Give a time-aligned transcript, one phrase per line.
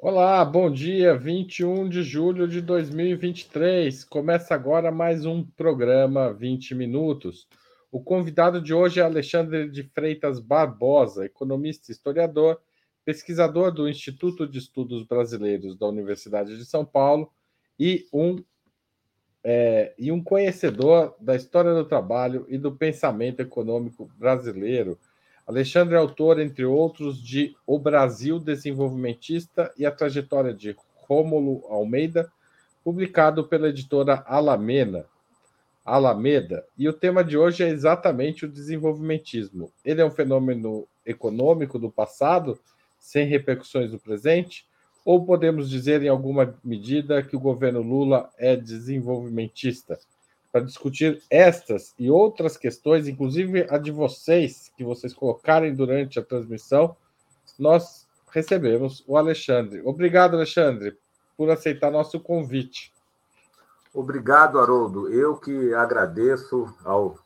[0.00, 4.04] Olá, bom dia, 21 de julho de 2023.
[4.04, 7.48] Começa agora mais um programa 20 minutos.
[7.90, 12.60] O convidado de hoje é Alexandre de Freitas Barbosa, economista historiador,
[13.04, 17.32] pesquisador do Instituto de Estudos Brasileiros da Universidade de São Paulo
[17.76, 18.36] e um,
[19.42, 24.96] é, e um conhecedor da história do trabalho e do pensamento econômico brasileiro
[25.48, 30.76] Alexandre é autor, entre outros, de O Brasil Desenvolvimentista e a Trajetória de
[31.08, 32.30] Rômulo Almeida,
[32.84, 35.06] publicado pela editora Alameda.
[35.82, 36.66] Alameda.
[36.76, 39.72] E o tema de hoje é exatamente o desenvolvimentismo.
[39.82, 42.58] Ele é um fenômeno econômico do passado,
[42.98, 44.66] sem repercussões no presente?
[45.02, 49.98] Ou podemos dizer, em alguma medida, que o governo Lula é desenvolvimentista?
[50.50, 56.24] Para discutir estas e outras questões, inclusive a de vocês, que vocês colocarem durante a
[56.24, 56.96] transmissão,
[57.58, 59.82] nós recebemos o Alexandre.
[59.84, 60.96] Obrigado, Alexandre,
[61.36, 62.92] por aceitar nosso convite.
[63.92, 65.12] Obrigado, Haroldo.
[65.12, 67.18] Eu que agradeço ao,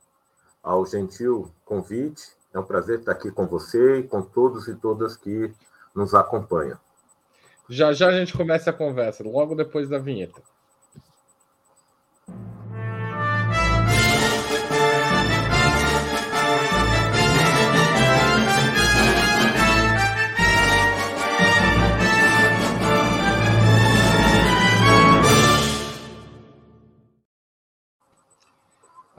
[0.63, 2.23] ao gentil convite.
[2.55, 5.53] É um prazer estar aqui com você e com todos e todas que
[5.95, 6.79] nos acompanham.
[7.69, 10.43] Já já a gente começa a conversa, logo depois da vinheta.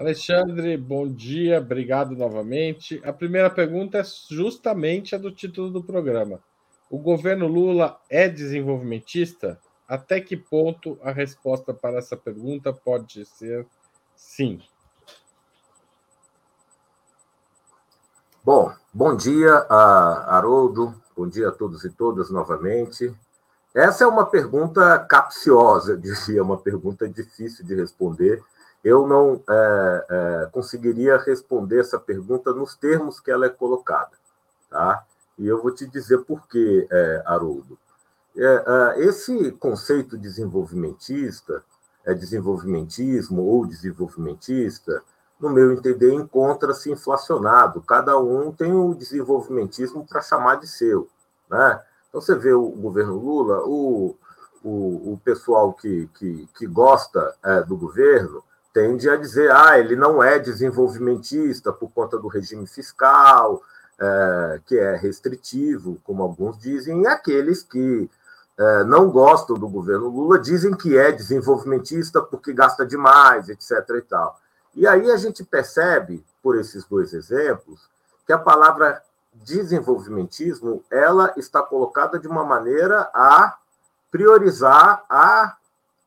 [0.03, 3.01] Alexandre, bom dia, obrigado novamente.
[3.05, 6.41] A primeira pergunta é justamente a do título do programa.
[6.89, 9.57] O governo Lula é desenvolvimentista?
[9.87, 13.65] Até que ponto a resposta para essa pergunta pode ser
[14.13, 14.61] sim?
[18.43, 23.15] Bom, bom dia, a Haroldo, bom dia a todos e todas novamente.
[23.73, 28.43] Essa é uma pergunta capciosa, eu uma pergunta difícil de responder
[28.83, 34.11] eu não é, é, conseguiria responder essa pergunta nos termos que ela é colocada.
[34.69, 35.05] Tá?
[35.37, 37.77] E eu vou te dizer por quê, é, Haroldo.
[38.35, 41.63] É, é, esse conceito desenvolvimentista,
[42.05, 45.01] é desenvolvimentismo ou desenvolvimentista,
[45.39, 47.81] no meu entender, encontra-se inflacionado.
[47.81, 51.07] Cada um tem o desenvolvimentismo para chamar de seu.
[51.49, 51.81] Né?
[52.09, 54.15] Então, você vê o governo Lula, o,
[54.63, 58.43] o, o pessoal que, que, que gosta é, do governo,
[58.73, 63.61] tende a dizer, ah, ele não é desenvolvimentista por conta do regime fiscal,
[63.99, 68.09] é, que é restritivo, como alguns dizem, e aqueles que
[68.57, 73.71] é, não gostam do governo Lula dizem que é desenvolvimentista porque gasta demais, etc.
[73.97, 74.39] E, tal.
[74.75, 77.87] e aí a gente percebe, por esses dois exemplos,
[78.25, 79.01] que a palavra
[79.33, 83.57] desenvolvimentismo ela está colocada de uma maneira a
[84.11, 85.55] priorizar a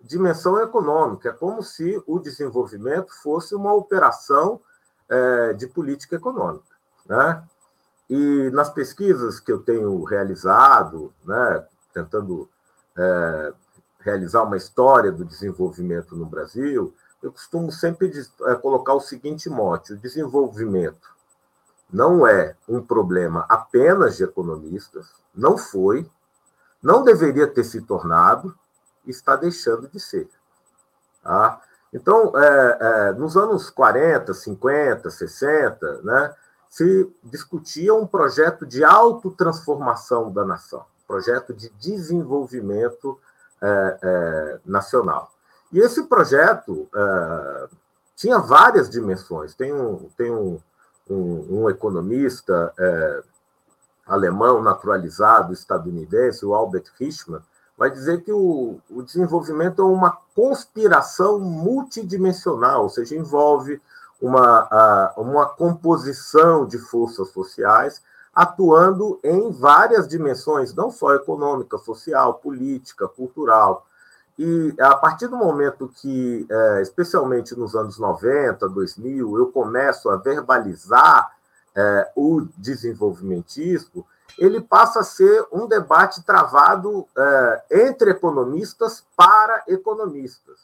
[0.06, 1.31] dimensão econômica.
[1.31, 4.61] É como se o desenvolvimento fosse uma operação
[5.09, 6.77] é, de política econômica.
[7.06, 7.43] Né?
[8.09, 12.49] E nas pesquisas que eu tenho realizado, né, tentando
[12.97, 13.53] é,
[14.00, 18.12] realizar uma história do desenvolvimento no Brasil, eu costumo sempre
[18.47, 21.15] é, colocar o seguinte mote: o desenvolvimento
[21.93, 26.09] não é um problema apenas de economistas, não foi,
[26.83, 28.56] não deveria ter se tornado,
[29.06, 30.28] está deixando de ser.
[31.22, 31.61] Tá?
[31.93, 36.34] Então, é, é, nos anos 40, 50, 60, né,
[36.69, 43.19] se discutia um projeto de autotransformação da nação, projeto de desenvolvimento
[43.62, 45.33] é, é nacional.
[45.72, 47.69] E esse projeto é,
[48.15, 49.55] tinha várias dimensões.
[49.55, 50.61] Tem um, tem um,
[51.09, 53.22] um, um economista é,
[54.06, 57.43] alemão naturalizado estadunidense, o Albert Hirschman,
[57.76, 63.81] vai dizer que o, o desenvolvimento é uma conspiração multidimensional, ou seja, envolve
[64.20, 68.03] uma, uma composição de forças sociais
[68.34, 73.86] atuando em várias dimensões, não só econômica, social, política, cultural.
[74.39, 80.16] E a partir do momento que, é, especialmente nos anos 90, 2000, eu começo a
[80.16, 81.34] verbalizar
[81.74, 84.06] é, o desenvolvimentismo,
[84.38, 90.60] ele passa a ser um debate travado é, entre economistas para economistas.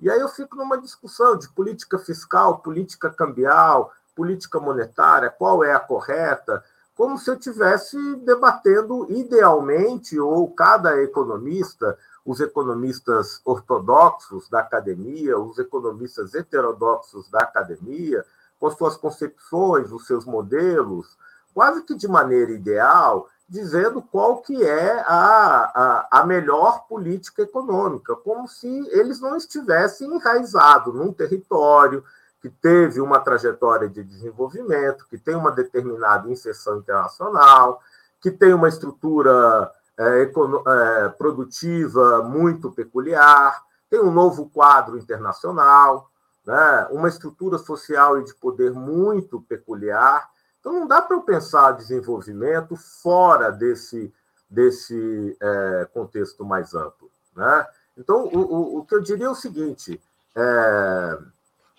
[0.00, 5.72] E aí eu fico numa discussão de política fiscal, política cambial, política monetária, qual é
[5.72, 6.62] a correta,
[6.94, 15.58] como se eu estivesse debatendo idealmente, ou cada economista, os economistas ortodoxos da academia, os
[15.58, 18.24] economistas heterodoxos da academia,
[18.58, 21.16] com suas concepções, os seus modelos,
[21.58, 28.14] quase que de maneira ideal, dizendo qual que é a, a, a, melhor política econômica,
[28.14, 32.04] como se eles não estivessem enraizados num território
[32.40, 37.82] que teve uma trajetória de desenvolvimento, que tem uma determinada inserção internacional,
[38.20, 39.68] que tem uma estrutura
[39.98, 43.60] é, é, produtiva muito peculiar,
[43.90, 46.08] tem um novo quadro internacional,
[46.46, 50.30] né, uma estrutura social e de poder muito peculiar,
[50.68, 54.12] então, não dá para eu pensar desenvolvimento fora desse,
[54.48, 57.10] desse é, contexto mais amplo.
[57.34, 57.66] Né?
[57.96, 60.00] Então, o, o, o, que eu diria é o seguinte:
[60.36, 61.18] é,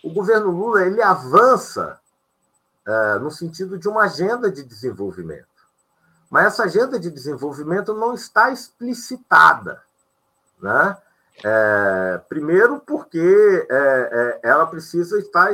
[0.03, 1.99] o governo Lula ele avança
[2.85, 5.47] é, no sentido de uma agenda de desenvolvimento.
[6.29, 9.81] Mas essa agenda de desenvolvimento não está explicitada.
[10.61, 10.97] Né?
[11.43, 15.51] É, primeiro, porque é, é, ela precisa estar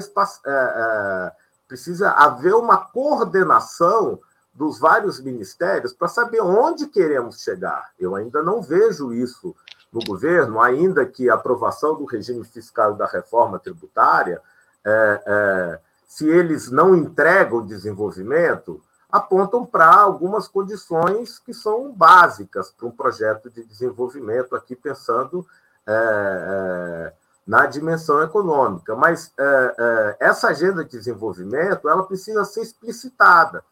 [1.67, 4.19] precisa haver uma coordenação
[4.53, 7.91] dos vários ministérios para saber onde queremos chegar.
[7.99, 9.55] Eu ainda não vejo isso
[9.91, 14.41] no governo, ainda que a aprovação do regime fiscal da reforma tributária,
[14.83, 18.81] é, é, se eles não entregam desenvolvimento,
[19.11, 25.45] apontam para algumas condições que são básicas para um projeto de desenvolvimento, aqui pensando
[25.87, 28.95] é, é na dimensão econômica.
[28.95, 33.63] Mas é, é, essa agenda de desenvolvimento ela precisa ser explicitada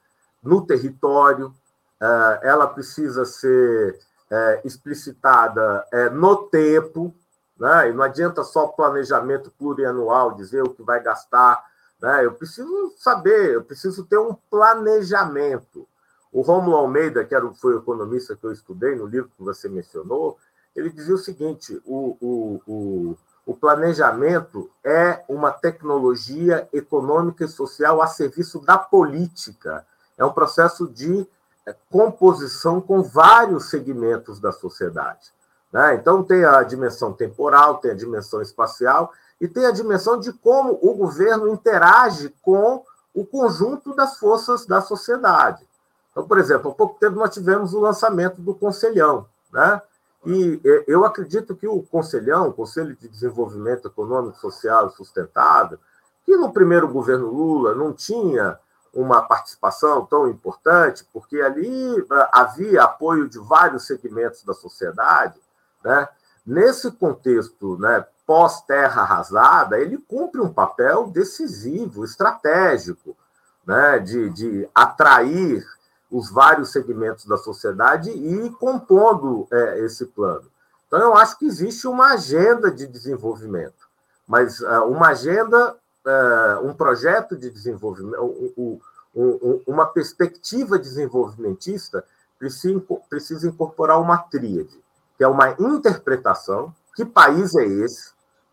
[0.42, 1.54] no território,
[2.00, 3.98] é, ela precisa ser
[4.30, 7.14] é, explicitada é, no tempo,
[7.58, 7.90] né?
[7.90, 11.64] e não adianta só planejamento plurianual, dizer o que vai gastar.
[12.02, 12.26] Né?
[12.26, 15.88] Eu preciso saber, eu preciso ter um planejamento.
[16.32, 19.70] O Romulo Almeida, que era, foi o economista que eu estudei no livro que você
[19.70, 20.38] mencionou,
[20.76, 28.02] ele dizia o seguinte: o, o, o o planejamento é uma tecnologia econômica e social
[28.02, 29.86] a serviço da política.
[30.18, 31.28] É um processo de
[31.66, 35.32] é, composição com vários segmentos da sociedade.
[35.72, 35.96] Né?
[35.96, 39.12] Então, tem a dimensão temporal, tem a dimensão espacial
[39.42, 44.82] e tem a dimensão de como o governo interage com o conjunto das forças da
[44.82, 45.68] sociedade.
[46.12, 49.82] Então, por exemplo, há pouco tempo nós tivemos o lançamento do Conselhão, né?
[50.26, 55.78] E eu acredito que o Conselhão, o Conselho de Desenvolvimento Econômico, Social e Sustentável,
[56.26, 58.58] que no primeiro governo Lula não tinha
[58.94, 65.40] uma participação tão importante, porque ali é, havia apoio de vários segmentos da sociedade,
[65.84, 66.08] né?
[66.46, 73.18] nesse contexto né, pós-terra arrasada, ele cumpre um papel decisivo, estratégico,
[73.66, 75.66] né, de, de atrair
[76.14, 80.46] os vários segmentos da sociedade e compondo é, esse plano.
[80.86, 83.90] Então, eu acho que existe uma agenda de desenvolvimento,
[84.28, 85.76] mas uh, uma agenda,
[86.06, 88.22] uh, um projeto de desenvolvimento,
[88.56, 88.80] um,
[89.16, 92.06] um, uma perspectiva desenvolvimentista
[92.38, 94.80] precisa, precisa incorporar uma tríade,
[95.18, 96.74] que é uma interpretação.
[96.96, 98.12] Que país é esse?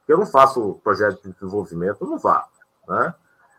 [0.09, 2.47] Eu não faço projeto de desenvolvimento, não vá.
[2.89, 3.15] Né?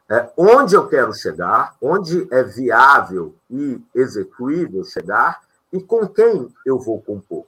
[0.10, 6.78] É, onde eu quero chegar, onde é viável e execuível chegar e com quem eu
[6.78, 7.46] vou compor.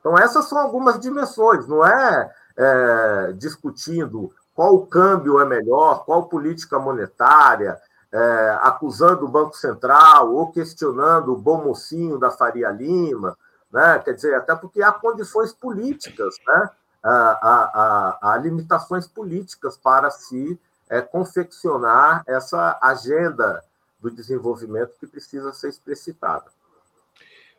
[0.00, 6.78] Então, essas são algumas dimensões, não é, é discutindo qual câmbio é melhor, qual política
[6.78, 7.80] monetária,
[8.12, 13.36] é, acusando o Banco Central ou questionando o bom mocinho da Faria Lima,
[13.72, 13.98] né?
[14.00, 16.70] quer dizer, até porque há condições políticas, né?
[17.02, 20.60] há, há, há limitações políticas para se
[20.92, 23.64] é, confeccionar essa agenda
[23.98, 26.44] do desenvolvimento que precisa ser explicitada.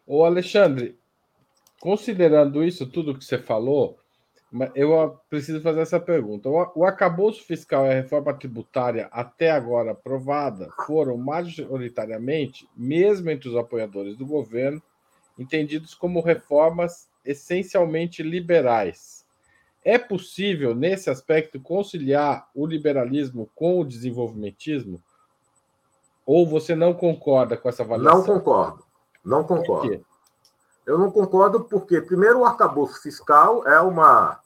[0.06, 0.96] O Alexandre,
[1.82, 3.98] considerando isso tudo que você falou,
[4.75, 6.48] eu preciso fazer essa pergunta.
[6.48, 13.56] O acabouço fiscal e a reforma tributária até agora aprovada foram majoritariamente, mesmo entre os
[13.56, 14.80] apoiadores do governo,
[15.40, 19.23] entendidos como reformas essencialmente liberais
[19.84, 25.02] é possível, nesse aspecto, conciliar o liberalismo com o desenvolvimentismo?
[26.25, 28.20] Ou você não concorda com essa avaliação?
[28.20, 28.84] Não concordo.
[29.24, 30.06] Não concordo.
[30.86, 34.40] Eu não concordo porque, primeiro, o arcabouço fiscal é uma,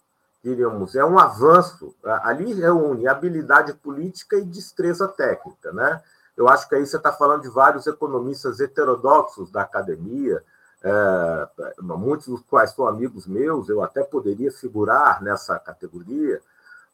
[0.43, 1.95] diríamos, é um avanço.
[2.03, 6.01] Ali reúne habilidade política e destreza técnica, né?
[6.35, 10.43] Eu acho que aí você está falando de vários economistas heterodoxos da academia,
[10.83, 11.47] é,
[11.81, 16.41] muitos dos quais são amigos meus, eu até poderia figurar nessa categoria,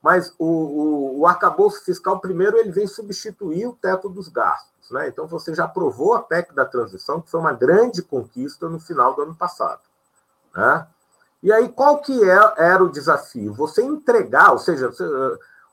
[0.01, 4.91] mas o, o, o arcabouço fiscal, primeiro, ele vem substituir o teto dos gastos.
[4.91, 5.07] Né?
[5.07, 9.15] Então, você já aprovou a PEC da transição, que foi uma grande conquista no final
[9.15, 9.81] do ano passado.
[10.53, 10.87] Né?
[11.41, 13.53] E aí, qual que é, era o desafio?
[13.53, 15.05] Você entregar, ou seja, você,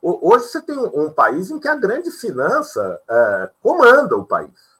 [0.01, 4.70] hoje você tem um país em que a grande finança é, comanda o país.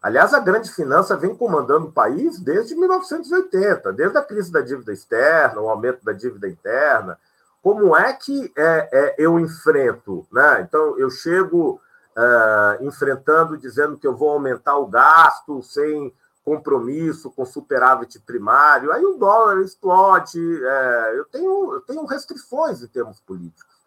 [0.00, 4.92] Aliás, a grande finança vem comandando o país desde 1980, desde a crise da dívida
[4.92, 7.18] externa, o aumento da dívida interna.
[7.60, 10.24] Como é que é, é, eu enfrento?
[10.32, 10.60] Né?
[10.60, 11.80] Então, eu chego
[12.16, 16.14] uh, enfrentando, dizendo que eu vou aumentar o gasto sem
[16.44, 20.40] compromisso com superávit primário, aí o dólar explode.
[20.64, 23.77] É, eu, tenho, eu tenho restrições em termos políticos.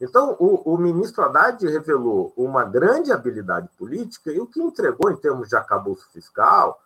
[0.00, 5.16] Então, o, o, ministro Haddad revelou uma grande habilidade política e o que entregou em
[5.16, 6.80] termos de acabouço fiscal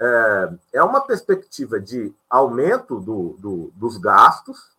[0.00, 4.70] é, é uma perspectiva de aumento do, do, dos gastos,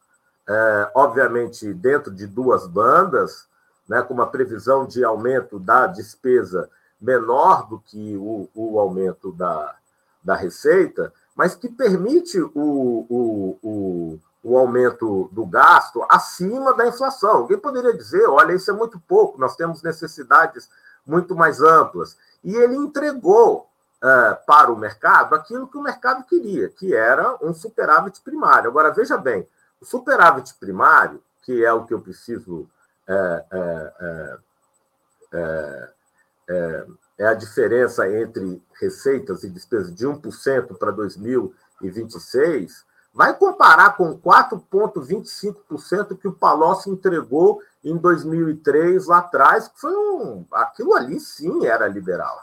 [0.47, 3.45] é, obviamente dentro de duas bandas,
[3.87, 6.69] né, com uma previsão de aumento da despesa
[6.99, 9.75] menor do que o, o aumento da,
[10.23, 17.37] da receita, mas que permite o, o, o o aumento do gasto acima da inflação.
[17.37, 20.69] Alguém poderia dizer: olha, isso é muito pouco, nós temos necessidades
[21.05, 22.17] muito mais amplas.
[22.43, 23.69] E ele entregou
[24.01, 28.69] uh, para o mercado aquilo que o mercado queria, que era um superávit primário.
[28.69, 29.47] Agora, veja bem:
[29.79, 32.67] o superávit primário, que é o que eu preciso.
[33.07, 34.37] É, é,
[35.33, 36.85] é,
[37.17, 46.17] é a diferença entre receitas e despesas de 1% para 2026 Vai comparar com 4,25%
[46.17, 50.45] que o Palocci entregou em 2003, lá atrás, que foi um.
[50.51, 52.39] Aquilo ali sim era liberal.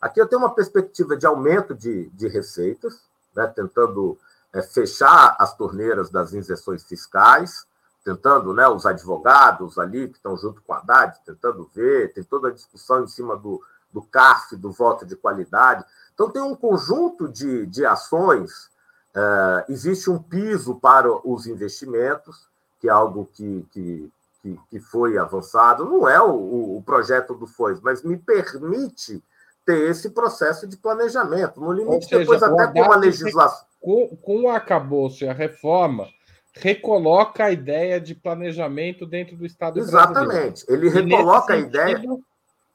[0.00, 3.00] Aqui eu tenho uma perspectiva de aumento de, de receitas,
[3.34, 4.18] né, tentando
[4.52, 7.66] é, fechar as torneiras das injeções fiscais,
[8.04, 12.48] tentando, né, os advogados ali que estão junto com a Haddad, tentando ver, tem toda
[12.48, 13.62] a discussão em cima do,
[13.92, 15.84] do CARF, do voto de qualidade.
[16.14, 18.70] Então, tem um conjunto de, de ações
[19.14, 22.48] Uh, existe um piso para os investimentos,
[22.80, 25.84] que é algo que, que, que, que foi avançado.
[25.84, 29.22] Não é o, o, projeto do FOIS, mas me permite
[29.66, 31.60] ter esse processo de planejamento.
[31.60, 33.66] No limite, seja, depois até com a legislação.
[33.80, 36.08] Com, com o arcabouço e a reforma,
[36.54, 40.64] recoloca a ideia de planejamento dentro do Estado Exatamente.
[40.66, 40.86] Brasileiro.
[40.86, 42.18] Ele recoloca sentido, a ideia.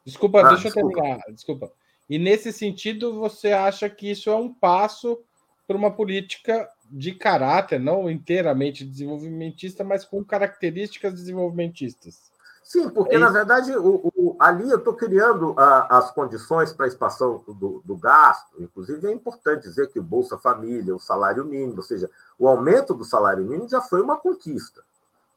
[0.05, 0.89] Desculpa, ah, deixa desculpa.
[0.89, 1.23] eu terminar.
[1.31, 1.71] Desculpa.
[2.09, 5.19] E nesse sentido, você acha que isso é um passo
[5.67, 12.31] por uma política de caráter, não inteiramente desenvolvimentista, mas com características desenvolvimentistas.
[12.63, 16.85] Sim, porque, é na verdade, o, o, ali eu estou criando a, as condições para
[16.85, 18.61] a expansão do, do, gasto.
[18.61, 22.93] Inclusive, é importante dizer que o Bolsa Família, o salário mínimo, ou seja, o aumento
[22.93, 24.81] do salário mínimo já foi uma conquista.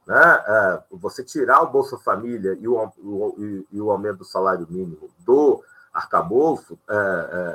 [0.04, 0.44] Né?
[0.46, 5.08] É, você tirar o Bolsa Família e o, o, e o aumento do salário mínimo
[5.20, 6.94] do arcabouço é,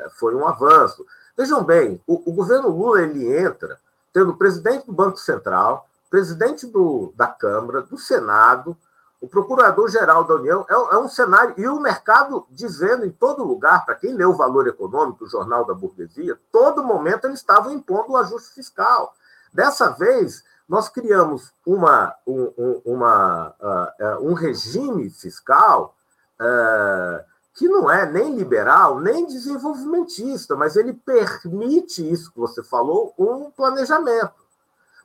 [0.05, 1.05] é, foi um avanço.
[1.37, 3.79] Vejam bem, o, o governo Lula ele entra
[4.13, 8.77] tendo presidente do Banco Central, presidente do, da Câmara, do Senado,
[9.19, 13.85] o Procurador-Geral da União, é, é, um cenário, e o mercado dizendo em todo lugar,
[13.85, 18.11] para quem lê o Valor Econômico, o Jornal da Burguesia, todo momento eles estavam impondo
[18.11, 19.13] o ajuste fiscal.
[19.51, 25.95] Dessa vez, nós criamos uma, um, uma, uh, um regime fiscal
[26.39, 27.23] uh,
[27.55, 33.49] que não é nem liberal, nem desenvolvimentista, mas ele permite isso que você falou, um
[33.49, 34.33] planejamento.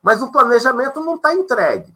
[0.03, 1.95] Mas o planejamento não está entregue.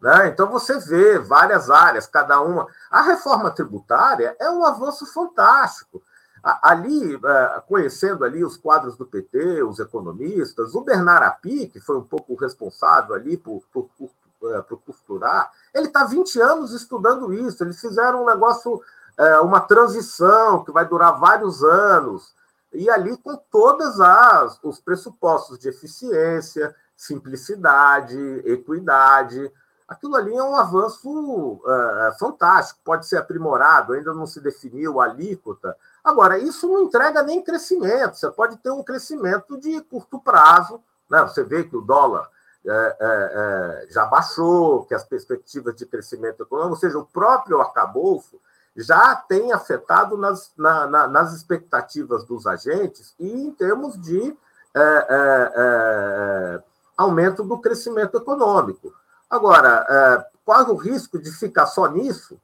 [0.00, 0.28] Né?
[0.28, 2.66] Então você vê várias áreas, cada uma.
[2.90, 6.02] A reforma tributária é um avanço fantástico.
[6.42, 11.96] Ali, é, conhecendo ali os quadros do PT, os economistas, o Bernard Api, que foi
[11.96, 14.10] um pouco responsável ali por, por, por,
[14.54, 17.64] é, por costurar, ele está 20 anos estudando isso.
[17.64, 18.82] Eles fizeram um negócio
[19.18, 22.34] é, uma transição que vai durar vários anos,
[22.72, 29.50] e ali com todas as os pressupostos de eficiência, simplicidade, equidade.
[29.86, 35.04] Aquilo ali é um avanço uh, fantástico, pode ser aprimorado, ainda não se definiu a
[35.04, 35.76] alíquota.
[36.02, 41.22] Agora, isso não entrega nem crescimento, você pode ter um crescimento de curto prazo, né?
[41.22, 42.28] você vê que o dólar
[42.66, 47.60] é, é, é, já baixou, que as perspectivas de crescimento econômico, ou seja, o próprio
[47.60, 48.40] arcabouço
[48.76, 54.36] já tem afetado nas, na, na, nas expectativas dos agentes e em termos de
[54.74, 56.62] é, é, é,
[56.96, 58.92] aumento do crescimento econômico.
[59.30, 62.40] Agora, é, qual o risco de ficar só nisso?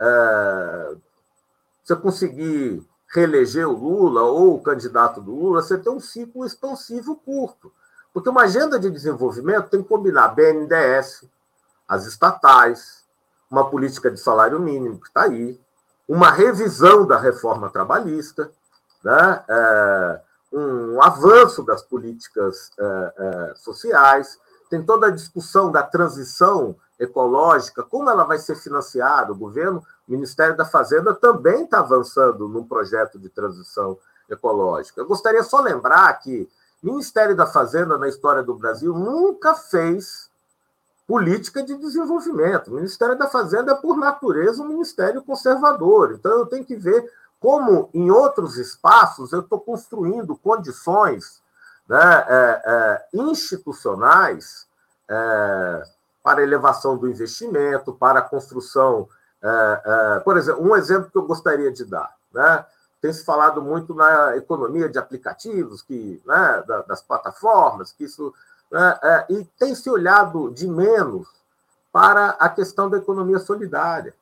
[0.00, 0.94] É,
[1.82, 7.16] você conseguir reeleger o Lula ou o candidato do Lula, você tem um ciclo expansivo
[7.16, 7.72] curto.
[8.12, 11.24] Porque uma agenda de desenvolvimento tem que combinar BNDES,
[11.88, 13.01] as estatais,
[13.52, 15.60] uma política de salário mínimo que está aí,
[16.08, 18.50] uma revisão da reforma trabalhista,
[19.04, 19.44] né?
[19.46, 20.20] É,
[20.54, 24.38] um avanço das políticas é, é, sociais,
[24.70, 29.32] tem toda a discussão da transição ecológica, como ela vai ser financiada.
[29.32, 33.98] O governo, o Ministério da Fazenda também está avançando num projeto de transição
[34.30, 35.00] ecológica.
[35.00, 36.48] Eu gostaria só lembrar que
[36.82, 40.30] o Ministério da Fazenda, na história do Brasil, nunca fez
[41.06, 42.68] política de desenvolvimento.
[42.68, 46.12] O Ministério da Fazenda é, por natureza, um ministério conservador.
[46.12, 51.42] Então, eu tenho que ver como, em outros espaços, eu estou construindo condições
[51.88, 54.66] né, é, é, institucionais
[55.08, 55.82] é,
[56.22, 59.08] para elevação do investimento, para a construção.
[59.42, 62.14] É, é, por exemplo, um exemplo que eu gostaria de dar.
[62.32, 62.64] Né?
[63.00, 68.32] Tem se falado muito na economia de aplicativos, que, né, das plataformas, que isso
[69.28, 71.28] e tem se olhado de menos
[71.92, 74.14] para a questão da economia solidária.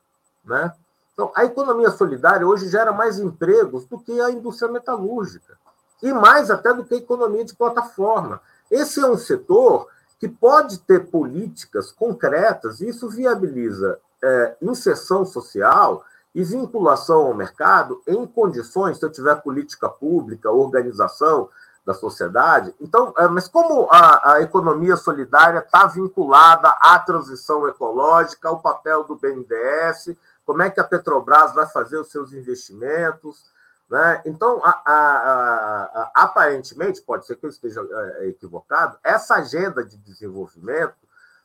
[0.44, 0.72] Né?
[1.12, 5.56] Então, a economia solidária hoje gera mais empregos do que a indústria metalúrgica,
[6.02, 8.40] e mais até do que a economia de plataforma.
[8.70, 9.88] Esse é um setor
[10.18, 16.04] que pode ter políticas concretas, e isso viabiliza é, inserção social
[16.34, 21.48] e vinculação ao mercado em condições, se eu tiver política pública, organização,
[21.84, 22.74] da sociedade.
[22.80, 29.04] Então, é, mas como a, a economia solidária está vinculada à transição ecológica, ao papel
[29.04, 33.50] do BNDES, como é que a Petrobras vai fazer os seus investimentos?
[33.88, 34.22] Né?
[34.24, 37.84] Então, a, a, aparentemente, pode ser que eu esteja
[38.20, 40.94] é, equivocado, essa agenda de desenvolvimento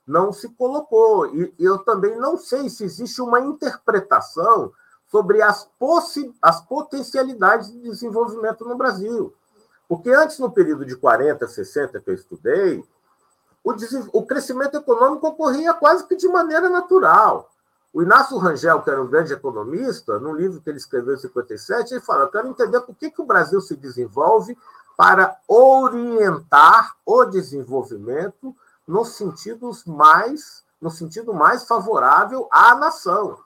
[0.06, 1.25] não se colocou.
[1.36, 4.72] E, eu também não sei se existe uma interpretação
[5.08, 5.68] sobre as,
[6.42, 9.34] as potencialidades de desenvolvimento no Brasil.
[9.88, 12.84] Porque antes, no período de 40, 60 que eu estudei,
[13.63, 13.74] o,
[14.13, 17.50] o crescimento econômico ocorria quase que de maneira natural.
[17.94, 21.94] O Inácio Rangel, que era um grande economista, num livro que ele escreveu em 57,
[21.94, 24.58] ele fala: Eu quero entender por que, que o Brasil se desenvolve
[24.98, 28.56] para orientar o desenvolvimento
[28.88, 33.39] nos sentidos mais, no sentido mais favorável à nação.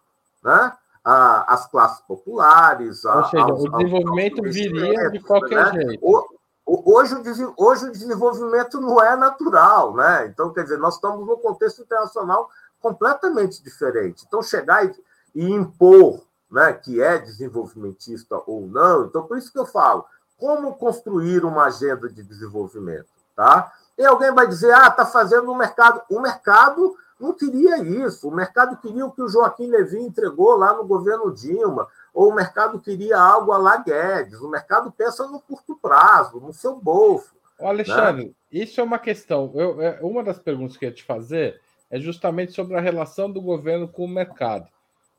[0.44, 0.74] Né?
[1.12, 3.04] As classes populares.
[3.06, 5.82] Ou seja, aos, o desenvolvimento viria de qualquer né?
[5.82, 6.00] jeito.
[6.02, 10.28] O, hoje, o, hoje o desenvolvimento não é natural, né?
[10.28, 14.24] Então, quer dizer, nós estamos num contexto internacional completamente diferente.
[14.28, 14.94] Então, chegar e,
[15.36, 20.04] e impor né, que é desenvolvimentista ou não, então por isso que eu falo,
[20.38, 23.72] como construir uma agenda de desenvolvimento, tá?
[23.98, 26.02] E alguém vai dizer, ah, está fazendo um mercado.
[26.10, 28.30] O mercado não queria isso.
[28.30, 32.34] O mercado queria o que o Joaquim Levy entregou lá no governo Dilma, ou o
[32.34, 34.40] mercado queria algo a lá Guedes.
[34.40, 37.36] O mercado pensa no curto prazo, no seu bolso.
[37.60, 38.32] Alexandre, né?
[38.52, 39.52] isso é uma questão.
[39.54, 41.60] Eu, é, uma das perguntas que eu ia te fazer
[41.92, 44.70] é justamente sobre a relação do governo com o mercado.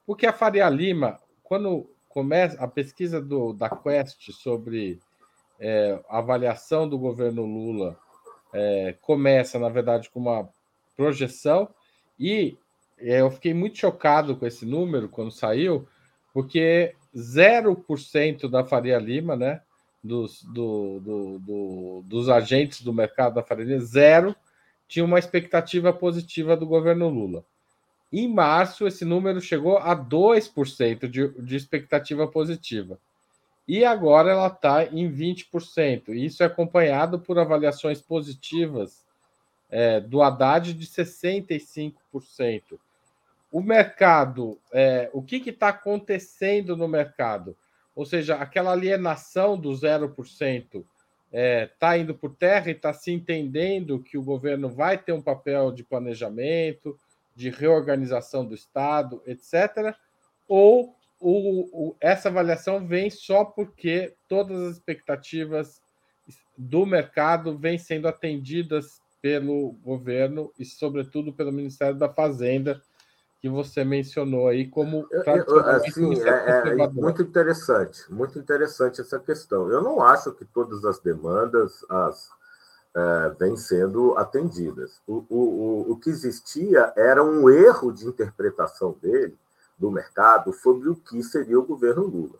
[0.06, 4.98] Porque a Faria Lima, quando começa a pesquisa do, da Quest sobre
[5.58, 7.96] é, a avaliação do governo Lula,
[8.52, 10.48] é, começa, na verdade, com uma
[10.96, 11.68] projeção
[12.20, 12.58] e
[12.98, 15.88] é, eu fiquei muito chocado com esse número quando saiu,
[16.34, 19.62] porque 0% da Faria Lima, né?
[20.02, 24.36] Dos, do, do, do, dos agentes do mercado da Faria Lima, zero,
[24.86, 27.44] tinha uma expectativa positiva do governo Lula.
[28.12, 32.98] Em março, esse número chegou a 2% de, de expectativa positiva.
[33.68, 36.08] E agora ela está em 20%.
[36.08, 39.04] Isso é acompanhado por avaliações positivas
[39.70, 41.94] é, do Haddad de 65%.
[43.52, 47.56] O mercado, é, o que está acontecendo no mercado?
[47.94, 50.84] Ou seja, aquela alienação do 0% está
[51.32, 55.22] é, tá indo por terra e está se entendendo que o governo vai ter um
[55.22, 56.98] papel de planejamento,
[57.34, 59.94] de reorganização do Estado, etc.
[60.48, 65.82] Ou o, o, essa avaliação vem só porque todas as expectativas
[66.56, 72.80] do mercado vêm sendo atendidas pelo governo e, sobretudo, pelo Ministério da Fazenda,
[73.40, 75.06] que você mencionou aí como
[75.64, 79.70] assim, é, é, muito interessante, muito interessante essa questão.
[79.70, 82.30] Eu não acho que todas as demandas as,
[82.94, 85.00] é, vêm sendo atendidas.
[85.06, 89.38] O, o, o que existia era um erro de interpretação dele,
[89.78, 92.38] do mercado, sobre o que seria o governo Lula.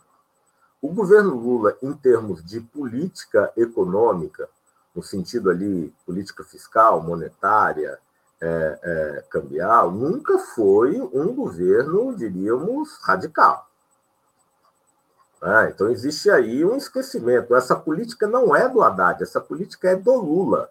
[0.82, 4.48] O governo Lula, em termos de política econômica,
[4.94, 7.98] no sentido ali política fiscal, monetária,
[8.40, 13.68] é, é, cambial, nunca foi um governo, diríamos, radical.
[15.42, 17.54] É, então existe aí um esquecimento.
[17.54, 20.70] Essa política não é do Haddad, essa política é do Lula.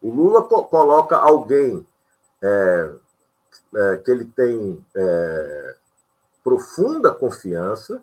[0.00, 1.86] O Lula co coloca alguém
[2.42, 2.90] é,
[3.74, 5.76] é, que ele tem é,
[6.44, 8.02] profunda confiança,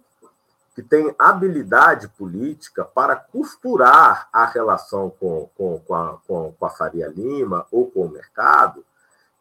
[0.76, 6.70] que tem habilidade política para costurar a relação com, com, com, a, com, com a
[6.70, 8.84] Faria Lima ou com o mercado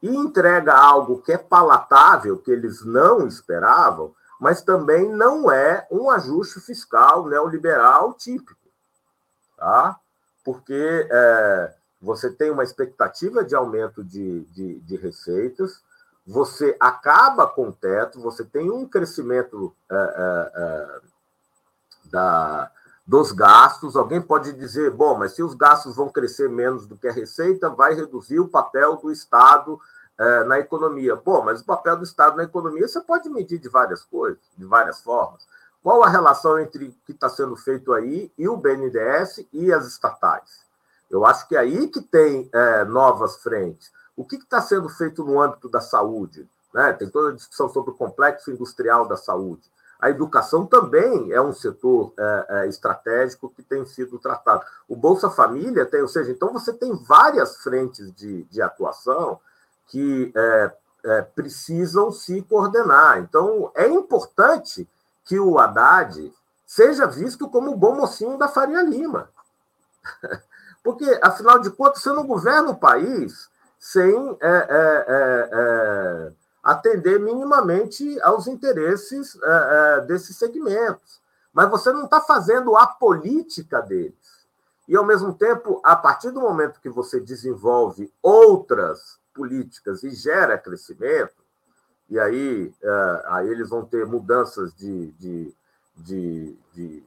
[0.00, 6.08] e entrega algo que é palatável, que eles não esperavam, mas também não é um
[6.08, 8.68] ajuste fiscal neoliberal típico,
[9.56, 9.98] tá?
[10.44, 15.82] Porque é, você tem uma expectativa de aumento de, de, de, receitas,
[16.24, 21.13] você acaba com o teto, você tem um crescimento é, é, é
[22.14, 22.70] da,
[23.04, 23.96] dos gastos.
[23.96, 27.68] Alguém pode dizer, bom, mas se os gastos vão crescer menos do que a receita,
[27.68, 29.80] vai reduzir o papel do Estado
[30.16, 31.16] é, na economia.
[31.16, 34.64] Bom, mas o papel do Estado na economia você pode medir de várias coisas, de
[34.64, 35.46] várias formas.
[35.82, 39.86] Qual a relação entre o que está sendo feito aí e o BNDES e as
[39.86, 40.64] estatais?
[41.10, 43.92] Eu acho que é aí que tem é, novas frentes.
[44.16, 46.48] O que está sendo feito no âmbito da saúde?
[46.72, 46.92] Né?
[46.94, 49.73] Tem toda a discussão sobre o complexo industrial da saúde.
[50.04, 54.62] A educação também é um setor é, é, estratégico que tem sido tratado.
[54.86, 59.40] O Bolsa Família tem, ou seja, então você tem várias frentes de, de atuação
[59.86, 60.72] que é,
[61.04, 63.18] é, precisam se coordenar.
[63.20, 64.86] Então, é importante
[65.24, 66.30] que o Haddad
[66.66, 69.30] seja visto como o bom mocinho da Faria Lima.
[70.84, 76.32] Porque, afinal de contas, você não governa o país sem é, é,
[76.64, 79.38] atender minimamente aos interesses
[80.06, 81.20] desses segmentos.
[81.52, 84.34] Mas você não está fazendo a política deles.
[84.88, 90.58] E, ao mesmo tempo, a partir do momento que você desenvolve outras políticas e gera
[90.58, 91.44] crescimento,
[92.08, 95.54] e aí, uh, aí eles vão ter mudanças de, de,
[95.96, 97.02] de, de,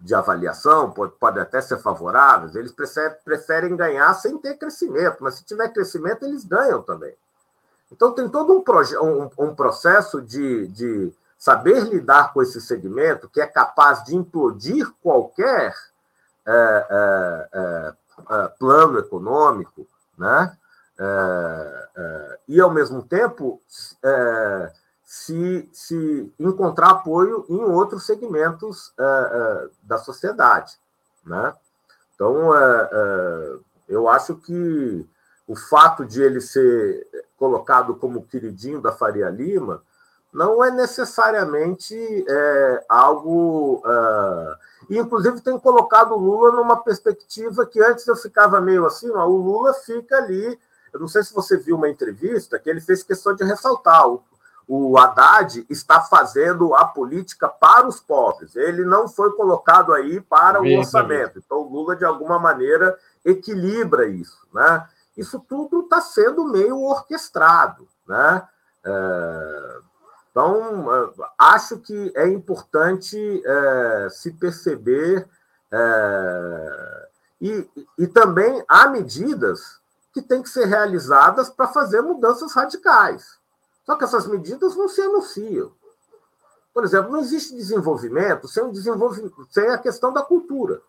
[0.00, 5.34] de avaliação, pode, pode até ser favoráveis, eles preferem, preferem ganhar sem ter crescimento, mas
[5.34, 7.14] se tiver crescimento, eles ganham também.
[7.92, 8.62] Então, tem todo um,
[9.02, 14.90] um, um processo de, de saber lidar com esse segmento que é capaz de implodir
[15.02, 15.74] qualquer
[16.46, 16.86] é,
[17.52, 17.92] é,
[18.30, 20.56] é, plano econômico, né?
[20.98, 23.60] É, é, e, ao mesmo tempo,
[24.02, 24.72] é,
[25.04, 28.94] se, se encontrar apoio em outros segmentos
[29.82, 30.78] da sociedade.
[31.26, 31.52] Né?
[32.14, 32.50] Então,
[33.86, 35.06] eu acho que
[35.46, 37.06] o fato de ele ser
[37.42, 39.82] colocado como queridinho da Faria Lima
[40.32, 41.94] não é necessariamente
[42.28, 43.82] é, algo.
[43.84, 44.54] Uh,
[44.88, 49.26] e, inclusive, tem colocado o Lula numa perspectiva que antes eu ficava meio assim: ó,
[49.26, 50.58] o Lula fica ali
[50.92, 54.06] eu não sei se você viu uma entrevista que ele fez questão de ressaltar.
[54.08, 54.22] O,
[54.68, 58.54] o Haddad está fazendo a política para os pobres.
[58.54, 61.38] Ele não foi colocado aí para o orçamento.
[61.38, 64.46] Então, o Lula, de alguma maneira, equilibra isso.
[64.52, 64.86] Né?
[65.16, 67.86] Isso tudo está sendo meio orquestrado.
[68.06, 68.48] Né?
[68.84, 69.78] É...
[70.30, 75.28] Então, é, acho que é importante é, se perceber.
[77.38, 79.80] E, e também há medidas
[80.12, 83.38] que têm que ser realizadas para fazer mudanças radicais.
[83.84, 85.72] Só que essas medidas não se anunciam.
[86.72, 90.80] Por exemplo, não existe desenvolvimento sem, desenvolvimento, sem a questão da cultura.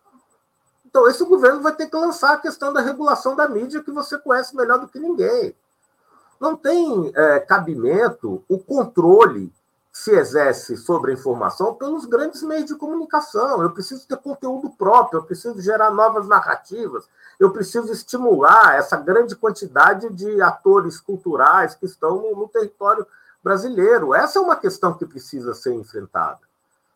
[0.94, 4.16] Então, esse governo vai ter que lançar a questão da regulação da mídia, que você
[4.16, 5.52] conhece melhor do que ninguém.
[6.40, 9.52] Não tem é, cabimento o controle
[9.92, 13.60] se exerce sobre a informação pelos grandes meios de comunicação.
[13.60, 17.08] Eu preciso ter conteúdo próprio, eu preciso gerar novas narrativas,
[17.40, 23.04] eu preciso estimular essa grande quantidade de atores culturais que estão no, no território
[23.42, 24.14] brasileiro.
[24.14, 26.38] Essa é uma questão que precisa ser enfrentada.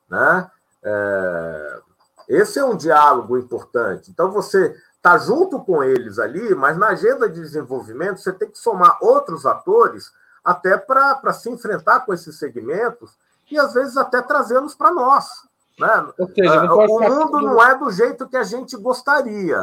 [0.09, 0.49] Né?
[0.85, 1.81] É...
[2.29, 4.11] Esse é um diálogo importante.
[4.11, 8.59] Então, você está junto com eles ali, mas na agenda de desenvolvimento você tem que
[8.59, 10.13] somar outros atores
[10.45, 13.17] até para se enfrentar com esses segmentos
[13.51, 15.27] e, às vezes, até trazê-los para nós.
[15.79, 16.13] Né?
[16.35, 19.59] Seja, ah, o mundo não é do jeito que a gente gostaria,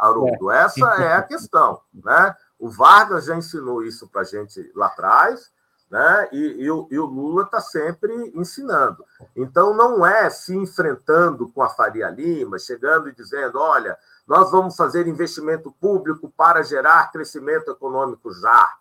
[0.00, 0.50] Haroldo.
[0.50, 0.64] É.
[0.64, 1.80] Essa é a questão.
[1.92, 2.34] Né?
[2.58, 5.50] O Vargas já ensinou isso para a gente lá atrás,
[5.94, 6.28] né?
[6.32, 9.04] e, e, o, e o Lula está sempre ensinando.
[9.36, 14.74] Então, não é se enfrentando com a Faria Lima, chegando e dizendo: olha, nós vamos
[14.74, 18.74] fazer investimento público para gerar crescimento econômico já.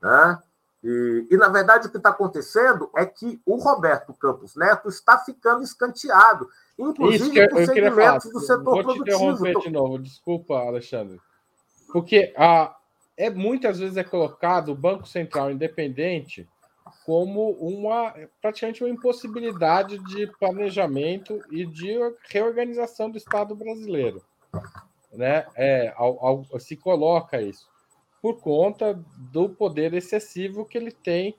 [0.00, 0.38] Né?
[0.82, 5.18] E, e, na verdade, o que está acontecendo é que o Roberto Campos Neto está
[5.18, 9.18] ficando escanteado, inclusive Isso, por segmentos do setor Vou produtivo.
[9.18, 11.20] Vou te interromper de novo, desculpa, Alexandre.
[11.92, 12.74] Porque a,
[13.18, 16.48] é, muitas vezes é colocado o Banco Central Independente
[17.04, 21.94] como uma praticamente uma impossibilidade de planejamento e de
[22.30, 24.22] reorganização do Estado brasileiro.
[25.12, 25.46] Né?
[25.56, 27.66] É, ao, ao, se coloca isso
[28.22, 31.34] por conta do poder excessivo que ele tem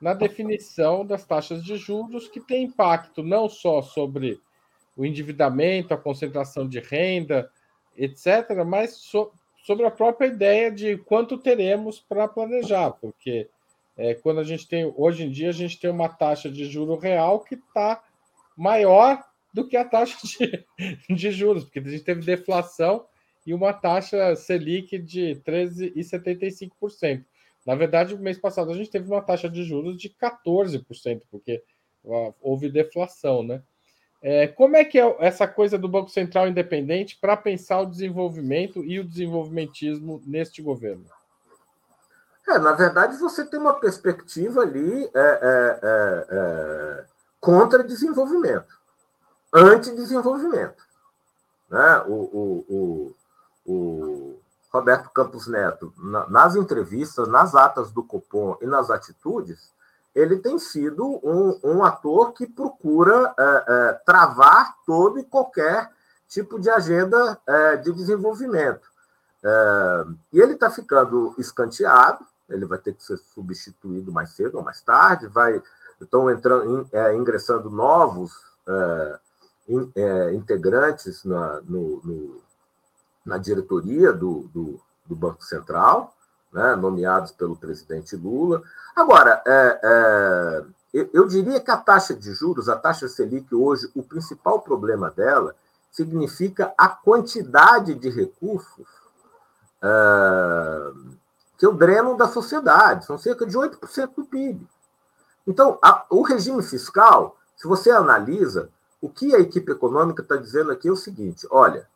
[0.00, 4.40] na definição das taxas de juros, que tem impacto não só sobre
[4.96, 7.48] o endividamento, a concentração de renda,
[7.96, 13.48] etc., mas so, sobre a própria ideia de quanto teremos para planejar, porque
[13.94, 16.96] É, quando a gente tem, hoje em dia, a gente tem uma taxa de juro
[16.96, 18.02] real que está
[18.56, 19.22] maior
[19.52, 20.64] do que a taxa de,
[21.14, 23.04] de juros, porque a gente teve deflação
[23.46, 27.22] e uma taxa Selic de 13,75%.
[27.66, 31.62] Na verdade, mês passado a gente teve uma taxa de juros de 14%, porque
[32.40, 33.62] houve deflação, né?
[34.22, 38.84] É, como é que é essa coisa do Banco Central independente para pensar o desenvolvimento
[38.84, 41.04] e o desenvolvimentismo neste governo?
[42.48, 47.04] É, na verdade, você tem uma perspectiva ali é, é, é, é
[47.40, 48.78] contra desenvolvimento,
[49.52, 50.84] anti-desenvolvimento.
[51.68, 52.04] Né?
[52.06, 54.38] O, o, o, o,
[54.72, 55.92] Roberto Campos Neto,
[56.28, 59.72] nas entrevistas, nas atas do Copom e nas atitudes,
[60.14, 65.90] ele tem sido um, um ator que procura é, é, travar todo e qualquer
[66.28, 68.90] tipo de agenda é, de desenvolvimento.
[69.42, 74.64] É, e ele está ficando escanteado, ele vai ter que ser substituído mais cedo ou
[74.64, 75.62] mais tarde, vai
[76.00, 78.32] estão entrando, é, ingressando novos
[78.66, 79.18] é,
[79.68, 79.92] in,
[80.34, 82.42] integrantes na, no, no,
[83.24, 86.12] na diretoria do, do, do Banco Central,
[86.52, 88.62] né, nomeados pelo presidente Lula.
[88.94, 93.90] Agora, é, é, eu, eu, diria que a taxa de juros, a taxa Selic hoje,
[93.94, 95.54] o principal problema dela
[95.90, 98.86] significa a quantidade de recursos
[99.82, 100.92] é,
[101.58, 104.66] que eu dreno da sociedade, são cerca de 8% do PIB.
[105.46, 108.68] Então, a, o regime fiscal, se você analisa,
[109.00, 111.86] o que a equipe econômica está dizendo aqui é o seguinte: olha,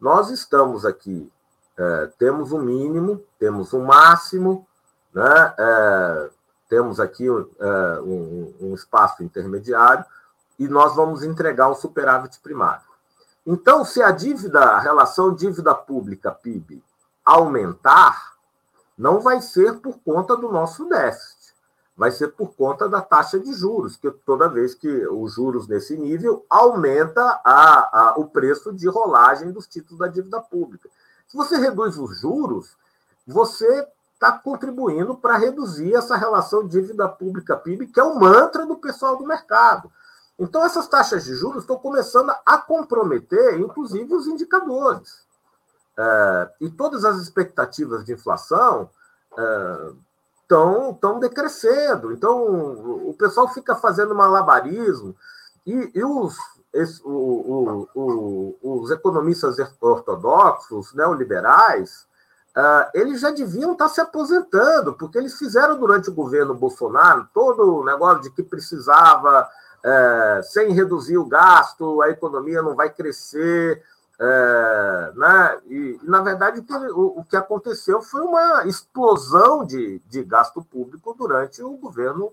[0.00, 1.30] nós estamos aqui
[1.78, 4.66] é, temos um mínimo, temos um máximo,
[5.14, 5.54] né?
[5.56, 6.30] É,
[6.68, 10.04] temos aqui é, um, um, espaço intermediário
[10.58, 12.82] e nós vamos entregar um superávit primário.
[13.46, 16.82] Então, se a dívida, a relação dívida pública PIB
[17.24, 18.34] aumentar,
[18.96, 21.54] não vai ser por conta do nosso déficit,
[21.96, 25.96] vai ser por conta da taxa de juros, que toda vez que os juros nesse
[25.96, 30.88] nível aumenta a, a, o preço de rolagem dos títulos da dívida pública.
[31.28, 32.76] Se você reduz os juros,
[33.26, 39.16] você está contribuindo para reduzir essa relação dívida pública-PIB, que é o mantra do pessoal
[39.16, 39.92] do mercado.
[40.38, 45.26] Então, essas taxas de juros estão começando a comprometer, inclusive, os indicadores.
[45.96, 48.88] É, e todas as expectativas de inflação
[50.42, 52.12] estão é, decrescendo.
[52.12, 55.14] Então, o pessoal fica fazendo malabarismo
[55.66, 56.36] e, e os,
[56.72, 62.06] esse, o, o, os economistas ortodoxos, neoliberais,
[62.56, 67.78] uh, eles já deviam estar se aposentando, porque eles fizeram durante o governo Bolsonaro todo
[67.78, 73.82] o negócio de que precisava, uh, sem reduzir o gasto, a economia não vai crescer.
[74.20, 75.60] Uh, né?
[75.68, 81.14] e, na verdade, o que, o, que, aconteceu foi uma explosão de, de gasto público
[81.16, 82.32] durante o governo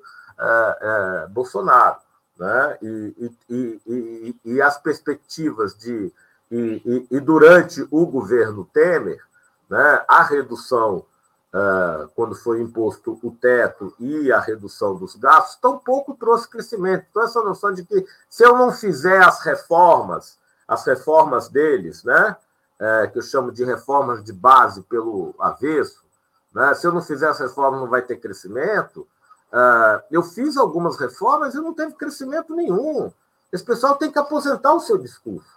[1.29, 2.04] Bolsonaro
[2.37, 2.77] né?
[2.81, 6.11] e, e, e, e as perspectivas de.
[6.51, 9.19] E, e, durante o governo Temer,
[9.67, 11.03] né, a redução,
[11.53, 17.07] uh, quando foi imposto o teto e a redução dos gastos, tampouco trouxe crescimento.
[17.09, 22.37] Então, essa noção de que se eu não fizer as reformas, as reformas deles, né,
[22.79, 26.03] é, que eu chamo de reformas de base pelo avesso,
[26.53, 29.07] né, se eu não fizer as reformas, não vai ter crescimento,
[29.55, 33.09] Uh, eu fiz algumas reformas e não teve crescimento nenhum.
[33.53, 35.47] Esse pessoal tem que aposentar o seu discurso.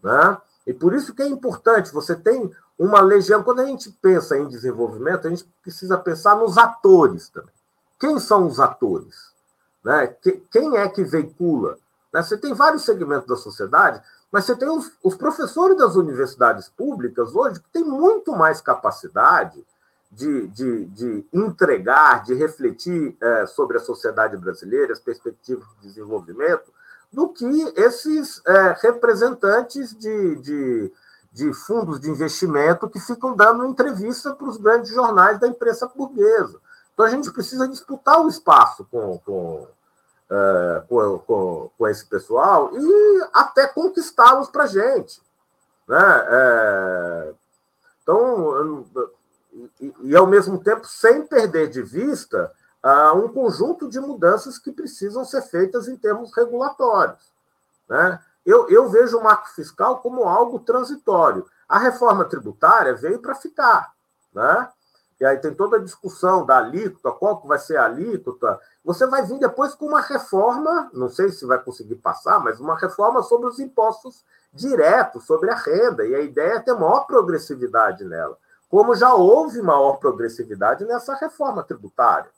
[0.00, 0.38] Né?
[0.64, 3.42] E por isso que é importante, você tem uma legião.
[3.42, 7.52] Quando a gente pensa em desenvolvimento, a gente precisa pensar nos atores também.
[7.98, 9.32] Quem são os atores?
[9.82, 10.14] Né?
[10.52, 11.76] Quem é que veicula?
[12.12, 12.22] Né?
[12.22, 17.34] Você tem vários segmentos da sociedade, mas você tem os, os professores das universidades públicas
[17.34, 19.64] hoje que têm muito mais capacidade
[20.14, 26.72] de, de, de entregar, de refletir é, sobre a sociedade brasileira, as perspectivas de desenvolvimento,
[27.12, 30.92] do que esses é, representantes de, de,
[31.32, 36.58] de, fundos de investimento que ficam dando entrevista para os grandes jornais da imprensa burguesa.
[36.92, 39.66] Então a gente precisa disputar o espaço com, com,
[40.30, 45.20] é, com, com, com, esse pessoal e até conquistá-los para a gente.
[45.88, 46.24] Né?
[46.28, 47.34] É,
[48.02, 48.84] então,
[49.80, 52.52] e, ao mesmo tempo, sem perder de vista
[52.84, 57.32] uh, um conjunto de mudanças que precisam ser feitas em termos regulatórios.
[57.88, 58.18] Né?
[58.44, 61.46] Eu, eu vejo o marco fiscal como algo transitório.
[61.68, 63.92] A reforma tributária veio para ficar.
[64.34, 64.68] Né?
[65.20, 68.60] E aí tem toda a discussão da alíquota, qual que vai ser a alíquota.
[68.84, 72.76] Você vai vir depois com uma reforma, não sei se vai conseguir passar, mas uma
[72.76, 76.04] reforma sobre os impostos diretos, sobre a renda.
[76.04, 78.36] E a ideia é ter maior progressividade nela
[78.74, 82.28] como já houve maior progressividade nessa reforma tributária.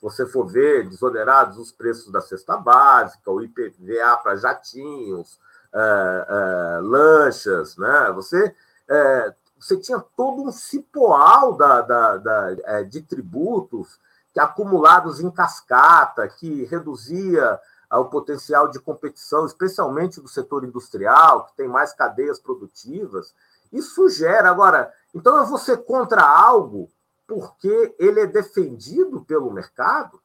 [0.00, 5.38] você for ver, desonerados os preços da cesta básica, o IPVA para jatinhos,
[5.70, 8.10] é, é, lanchas, né?
[8.14, 8.56] Você,
[8.88, 14.00] é, você tinha todo um cipoal da, da, da é, de tributos
[14.32, 17.60] que acumulados em cascata, que reduzia
[17.92, 23.34] o potencial de competição, especialmente do setor industrial, que tem mais cadeias produtivas.
[23.72, 24.50] Isso gera.
[24.50, 26.90] Agora, então eu vou ser contra algo
[27.26, 30.20] porque ele é defendido pelo mercado?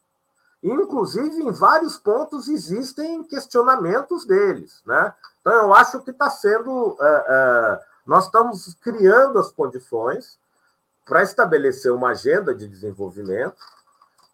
[0.62, 4.82] Inclusive, em vários pontos existem questionamentos deles.
[4.86, 5.14] Né?
[5.40, 6.98] Então, eu acho que está sendo.
[7.00, 10.38] É, é, nós estamos criando as condições
[11.06, 13.56] para estabelecer uma agenda de desenvolvimento,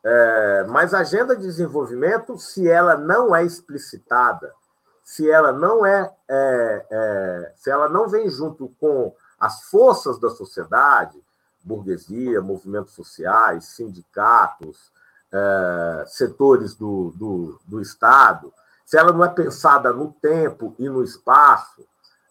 [0.03, 4.53] é, mas a agenda de desenvolvimento, se ela não é explicitada,
[5.03, 10.29] se ela não é, é, é se ela não vem junto com as forças da
[10.29, 11.21] sociedade,
[11.63, 14.91] burguesia, movimentos sociais, sindicatos,
[15.31, 18.53] é, setores do, do, do, Estado,
[18.85, 21.83] se ela não é pensada no tempo e no espaço,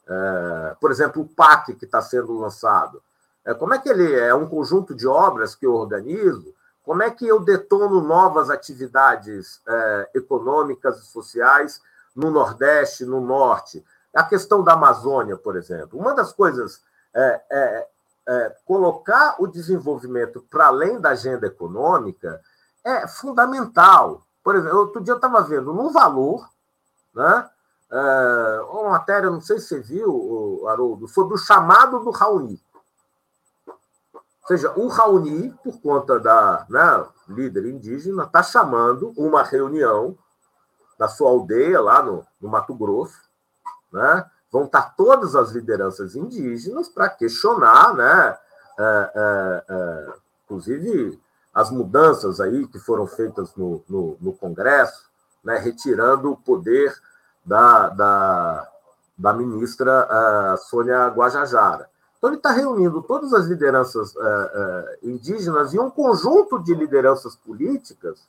[0.07, 3.03] é, por exemplo, o PAC que está sendo lançado,
[3.45, 4.29] é, como é que ele é?
[4.29, 6.55] é um conjunto de obras que eu organizo?
[6.85, 11.81] Como é que eu detono novas atividades é, econômicas e sociais
[12.15, 13.85] no Nordeste, no Norte?
[14.15, 15.99] A questão da Amazônia, por exemplo.
[15.99, 16.83] Uma das coisas
[17.15, 17.89] é, é,
[18.29, 22.41] é, colocar o desenvolvimento para além da agenda econômica
[22.85, 24.23] é fundamental.
[24.43, 26.49] Por exemplo, outro dia eu estava vendo no valor,
[27.15, 27.49] né?
[27.91, 32.59] É, uma matéria, não sei se você viu, Haroldo, sobre o chamado do Raoni.
[33.67, 40.17] Ou seja, o Raoni, por conta da né, líder indígena, está chamando uma reunião
[41.03, 43.19] na sua aldeia, lá no, no Mato Grosso,
[43.93, 48.39] né, vão estar todas as lideranças indígenas para questionar, né,
[48.79, 51.21] é, é, é, inclusive
[51.53, 55.11] as mudanças aí que foram feitas no, no, no Congresso,
[55.43, 56.95] né, retirando o poder
[57.45, 58.69] da, da,
[59.19, 61.91] da ministra uh, Sônia Guajajara.
[62.17, 67.35] Então, ele está reunindo todas as lideranças uh, uh, indígenas e um conjunto de lideranças
[67.35, 68.21] políticas,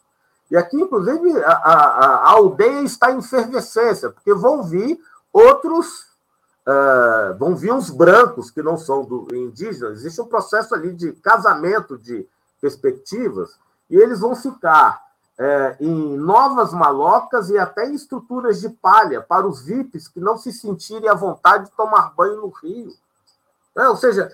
[0.52, 5.00] e aqui, inclusive, a, a, a aldeia está em efervescência, porque vão vir
[5.32, 6.12] outros
[6.66, 11.12] Uh, vão vir uns brancos que não são do, indígenas, existe um processo ali de
[11.12, 12.26] casamento de
[12.62, 15.04] perspectivas, e eles vão ficar
[15.38, 20.38] é, em novas malocas e até em estruturas de palha para os VIPs que não
[20.38, 22.94] se sentirem à vontade de tomar banho no rio.
[23.76, 24.32] É, ou seja,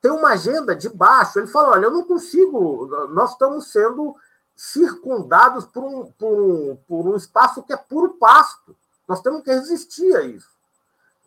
[0.00, 1.38] tem uma agenda de baixo.
[1.38, 4.14] Ele fala: olha, eu não consigo, nós estamos sendo
[4.54, 8.76] circundados por um, por um, por um espaço que é puro pasto.
[9.08, 10.50] Nós temos que resistir a isso.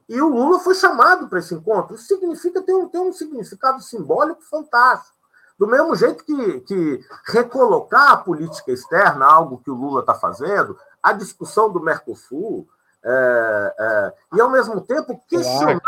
[0.08, 1.96] E o Lula foi chamado para esse encontro.
[1.96, 5.16] Isso significa ter um, ter um significado simbólico fantástico.
[5.58, 10.78] Do mesmo jeito que, que recolocar a política externa, algo que o Lula está fazendo,
[11.02, 12.68] a discussão do Mercosul,
[13.04, 15.80] é, é, e ao mesmo tempo questionar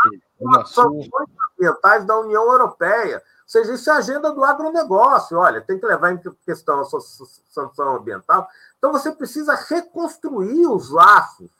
[0.56, 1.10] as sanções
[1.52, 3.22] ambientais da União Europeia.
[3.48, 5.38] Seja, isso é a agenda do agronegócio.
[5.38, 8.46] Olha, tem que levar em questão a sanção ambiental.
[8.76, 11.50] Então você precisa reconstruir os laços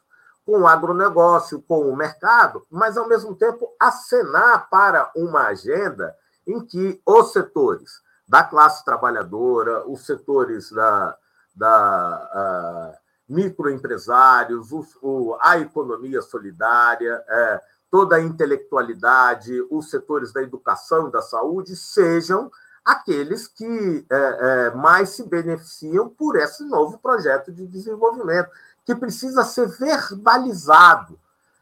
[0.44, 6.14] com o agronegócio, com o mercado, mas, ao mesmo tempo, acenar para uma agenda
[6.46, 11.16] em que os setores da classe trabalhadora, os setores da,
[11.56, 20.42] da uh, microempresários, o, o, a economia solidária, é, toda a intelectualidade, os setores da
[20.42, 22.50] educação e da saúde sejam
[22.84, 28.50] aqueles que é, é, mais se beneficiam por esse novo projeto de desenvolvimento
[28.84, 31.18] que precisa ser verbalizado.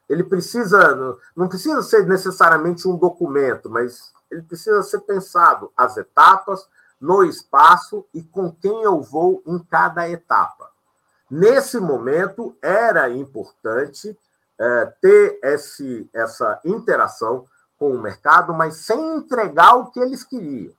[0.09, 6.69] Ele precisa, não precisa ser necessariamente um documento, mas ele precisa ser pensado as etapas,
[7.01, 10.71] no espaço e com quem eu vou em cada etapa.
[11.31, 14.17] Nesse momento, era importante
[14.59, 17.45] é, ter esse, essa interação
[17.79, 20.73] com o mercado, mas sem entregar o que eles queriam.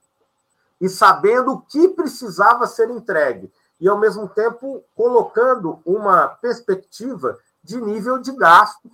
[0.80, 7.80] E sabendo o que precisava ser entregue e, ao mesmo tempo, colocando uma perspectiva de
[7.80, 8.92] nível de gastos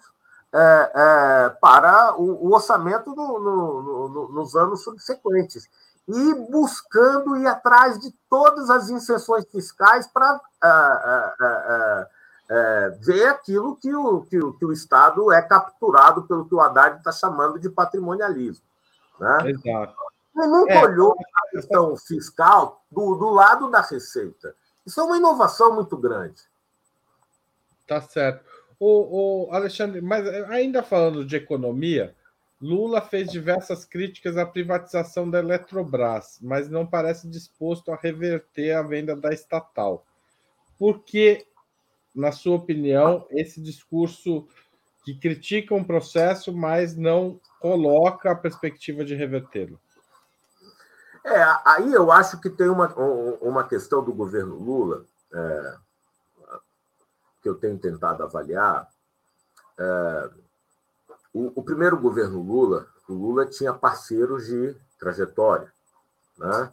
[0.51, 5.67] é, é, para o, o orçamento no, no, no, nos anos subsequentes.
[6.07, 10.41] E buscando ir atrás de todas as inserções fiscais para
[12.49, 16.45] é, é, é, ver aquilo que o, que, o, que o Estado é capturado pelo
[16.45, 18.65] que o Haddad está chamando de patrimonialismo.
[19.19, 19.51] Né?
[19.51, 19.95] Exato.
[20.35, 24.55] Ele nunca olhou a questão fiscal do, do lado da receita.
[24.85, 26.41] Isso é uma inovação muito grande.
[27.87, 28.43] Tá certo.
[28.79, 32.15] O, o Alexandre, mas ainda falando de economia,
[32.59, 38.81] Lula fez diversas críticas à privatização da Eletrobras, mas não parece disposto a reverter a
[38.81, 40.05] venda da estatal.
[40.79, 41.45] Por que,
[42.13, 44.47] na sua opinião, esse discurso
[45.03, 49.79] que critica um processo, mas não coloca a perspectiva de revertê-lo?
[51.25, 52.93] É, aí eu acho que tem uma,
[53.41, 55.77] uma questão do governo Lula, é,
[57.41, 58.89] que eu tenho tentado avaliar.
[59.77, 60.29] É,
[61.33, 65.71] o, o, primeiro governo Lula, o Lula tinha parceiros de trajetória,
[66.37, 66.71] né?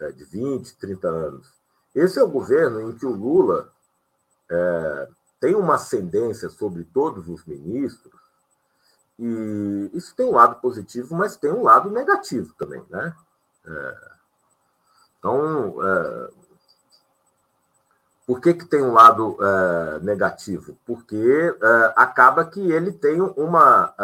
[0.00, 1.52] É, de 20, 30 anos.
[1.94, 3.72] Esse é o governo em que o Lula
[4.50, 5.08] é,
[5.40, 8.20] tem uma ascendência sobre todos os ministros,
[9.18, 13.14] e isso tem um lado positivo, mas tem um lado negativo também, né?
[13.66, 13.96] É,
[15.18, 16.30] então, é,
[18.26, 20.76] por que, que tem um lado é, negativo?
[20.84, 23.94] Porque é, acaba que ele tem uma,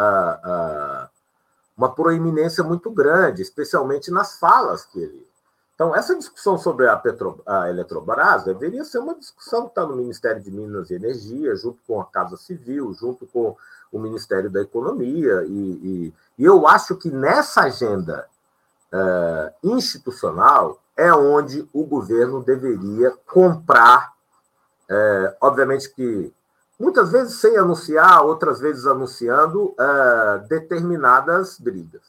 [1.77, 5.32] uma proeminência muito grande, especialmente nas falas que ele.
[5.75, 9.95] Então, essa discussão sobre a, Petro, a Eletrobras deveria ser uma discussão que está no
[9.95, 13.55] Ministério de Minas e Energia, junto com a Casa Civil, junto com
[13.91, 15.43] o Ministério da Economia.
[15.45, 18.27] E, e, e eu acho que nessa agenda
[18.91, 24.13] é, institucional é onde o governo deveria comprar
[24.89, 26.33] é, obviamente que
[26.79, 32.01] muitas vezes sem anunciar, outras vezes anunciando é, determinadas brigas.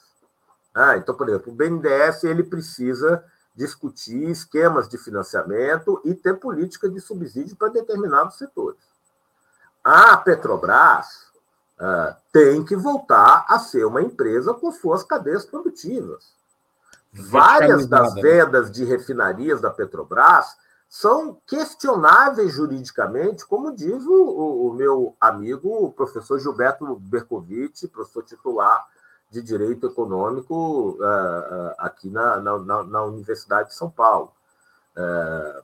[0.74, 6.88] Ah, então, por exemplo, o BNDES ele precisa discutir esquemas de financiamento e ter política
[6.88, 8.80] de subsídio para determinados setores.
[9.82, 11.24] A Petrobras
[11.78, 16.34] é, tem que voltar a ser uma empresa com suas cadeias produtivas.
[17.12, 20.56] Várias das vendas de refinarias da Petrobras
[20.88, 28.24] são questionáveis juridicamente, como diz o, o, o meu amigo, o professor Gilberto Bercovitch, professor
[28.24, 28.84] titular
[29.34, 34.32] de Direito Econômico uh, uh, aqui na, na, na, Universidade de São Paulo.
[34.96, 35.62] Uh,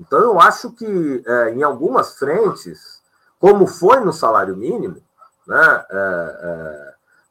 [0.00, 1.22] então, eu acho que
[1.54, 3.02] em algumas frentes,
[3.38, 4.96] como foi no salário mínimo,
[5.46, 5.84] né,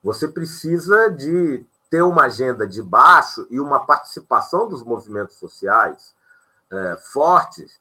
[0.03, 6.13] você precisa de ter uma agenda de baixo e uma participação dos movimentos sociais
[6.71, 7.79] é, fortes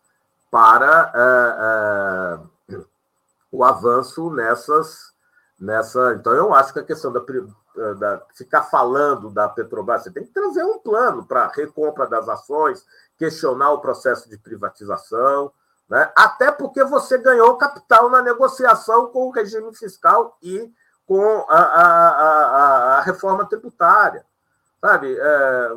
[0.51, 1.13] para
[2.69, 2.81] é, é,
[3.53, 5.13] o avanço nessas,
[5.61, 6.15] nessa.
[6.15, 7.21] Então, eu acho que a questão da,
[7.99, 12.85] da ficar falando da Petrobras, você tem que trazer um plano para recompra das ações,
[13.17, 15.53] questionar o processo de privatização,
[15.89, 16.11] né?
[16.17, 20.71] até porque você ganhou capital na negociação com o regime fiscal e
[21.07, 24.25] com a, a, a, a reforma tributária.
[24.81, 25.17] Sabe?
[25.19, 25.69] É,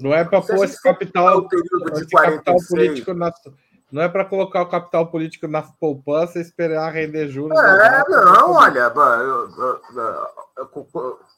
[0.00, 1.48] não é para pôr esse capital,
[1.92, 3.32] esse capital político na,
[3.92, 7.58] não é para colocar o capital político na poupança e esperar render juros.
[7.58, 8.90] É, não, olha,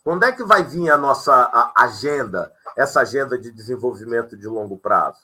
[0.05, 5.19] quando é que vai vir a nossa agenda, essa agenda de desenvolvimento de longo prazo?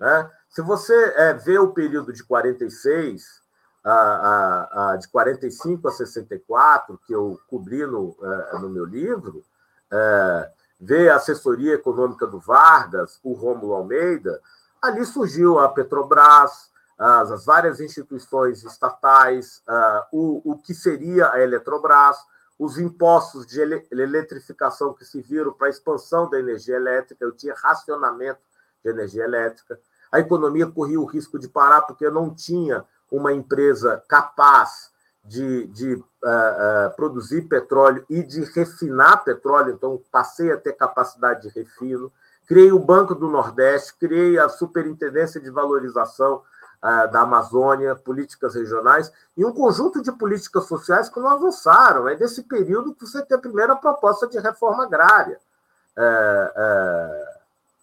[0.00, 0.30] Né?
[0.48, 3.42] Se você é, vê o período de 46,
[3.84, 9.44] a, a, a, de 45 a 64, que eu cobri no, é, no meu livro,
[9.92, 10.50] é,
[10.80, 14.40] vê a assessoria econômica do Vargas, o Rômulo Almeida,
[14.82, 21.40] ali surgiu a Petrobras, as, as várias instituições estatais, uh, o, o que seria a
[21.40, 22.16] Eletrobras,
[22.58, 27.32] os impostos de ele, eletrificação que se viram para a expansão da energia elétrica, eu
[27.32, 28.40] tinha racionamento
[28.84, 29.80] de energia elétrica.
[30.10, 34.90] A economia corria o risco de parar porque não tinha uma empresa capaz
[35.24, 41.42] de, de uh, uh, produzir petróleo e de refinar petróleo, então passei a ter capacidade
[41.42, 42.12] de refino.
[42.46, 46.42] Criei o Banco do Nordeste, criei a Superintendência de Valorização
[46.82, 52.08] uh, da Amazônia, políticas regionais, e um conjunto de políticas sociais que não avançaram.
[52.08, 55.38] É desse período que você tem a primeira proposta de reforma agrária.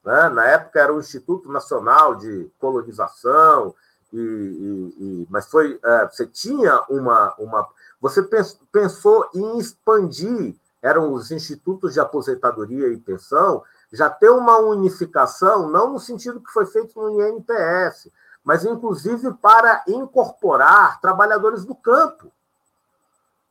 [0.10, 0.30] Né?
[0.30, 3.76] Na época era o Instituto Nacional de Colonização,
[4.12, 7.68] e, e, e, mas foi é, você tinha uma, uma
[8.02, 8.28] você
[8.72, 15.94] pensou em expandir eram os institutos de aposentadoria e pensão já ter uma unificação não
[15.94, 18.10] no sentido que foi feito no INPS
[18.44, 22.32] mas inclusive para incorporar trabalhadores do campo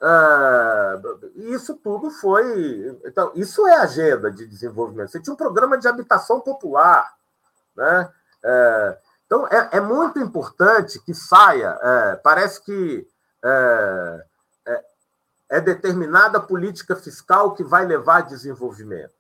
[0.01, 1.01] é,
[1.53, 6.41] isso tudo foi então isso é agenda de desenvolvimento você tinha um programa de habitação
[6.41, 7.12] popular
[7.76, 8.12] né
[8.43, 11.78] é, então, é, é muito importante que saia.
[11.82, 13.07] É, parece que
[13.45, 14.24] é,
[14.66, 14.84] é,
[15.51, 19.18] é, determinada política fiscal que vai levar a desenvolvimento.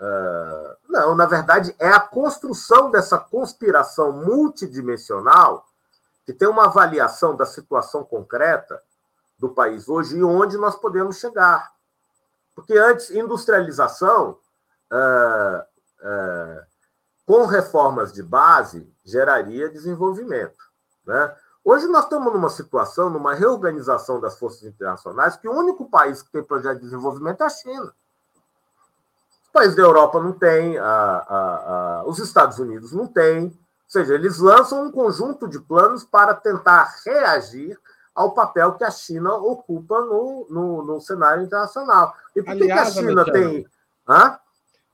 [0.00, 5.66] É, não, na verdade, é a construção dessa conspiração multidimensional
[6.24, 8.82] que tem uma avaliação da situação concreta
[9.38, 11.72] do país hoje e onde nós podemos chegar.
[12.54, 14.38] Porque antes, industrialização,
[14.92, 15.66] é,
[16.00, 16.64] é,
[17.24, 20.58] com reformas de base, geraria desenvolvimento.
[21.06, 21.36] Né?
[21.64, 26.30] Hoje nós estamos numa situação, numa reorganização das forças internacionais, que o único país que
[26.30, 27.94] tem projeto de desenvolvimento é a China.
[29.48, 33.44] Os países da Europa não têm, a, a, a, os Estados Unidos não têm.
[33.44, 33.52] Ou
[33.86, 37.78] seja, eles lançam um conjunto de planos para tentar reagir
[38.14, 42.14] ao papel que a China ocupa no, no, no cenário internacional.
[42.36, 43.66] E por Aliás, que a China tem.
[44.06, 44.38] Hã?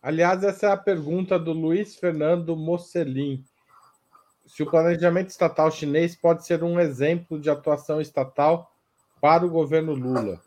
[0.02, 3.44] Aliás, essa é a pergunta do Luiz Fernando Mocelin
[4.46, 8.70] se o planejamento estatal chinês pode ser um exemplo de atuação estatal
[9.20, 10.40] para o governo Lula.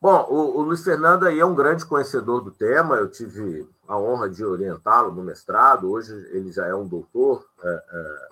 [0.00, 2.96] Bom, o, o Luiz Fernando aí é um grande conhecedor do tema.
[2.96, 5.90] Eu tive a honra de orientá-lo no mestrado.
[5.90, 8.28] Hoje ele já é um doutor é, é,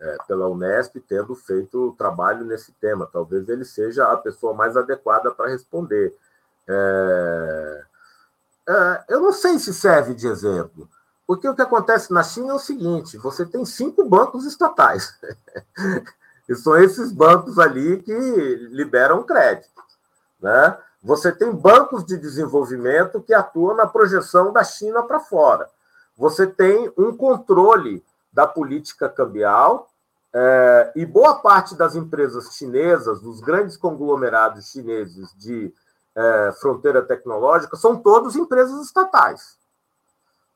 [0.00, 3.08] é, pela Unesp, tendo feito trabalho nesse tema.
[3.10, 6.14] Talvez ele seja a pessoa mais adequada para responder.
[6.68, 7.84] É,
[8.68, 10.88] é, eu não sei se serve de exemplo.
[11.24, 15.18] Porque o que acontece na China é o seguinte: você tem cinco bancos estatais.
[16.48, 18.12] e são esses bancos ali que
[18.70, 19.82] liberam crédito.
[20.40, 20.78] Né?
[21.06, 25.70] Você tem bancos de desenvolvimento que atuam na projeção da China para fora.
[26.16, 29.88] Você tem um controle da política cambial,
[30.34, 35.72] é, e boa parte das empresas chinesas, dos grandes conglomerados chineses de
[36.12, 39.56] é, fronteira tecnológica, são todos empresas estatais.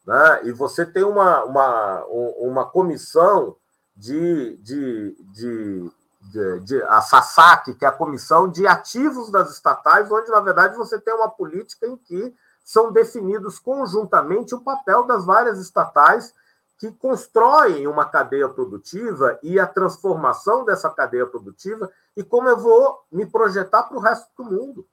[0.05, 0.41] Né?
[0.47, 2.05] E você tem uma, uma,
[2.39, 3.55] uma comissão
[3.97, 5.91] de, de, de,
[6.21, 10.77] de, de a SASAC, que é a comissão de ativos das estatais, onde, na verdade,
[10.77, 16.35] você tem uma política em que são definidos conjuntamente o papel das várias estatais
[16.79, 23.05] que constroem uma cadeia produtiva e a transformação dessa cadeia produtiva e como eu vou
[23.13, 24.87] me projetar para o resto do mundo.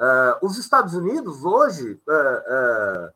[0.00, 3.12] Uh, os Estados Unidos hoje uh, uh,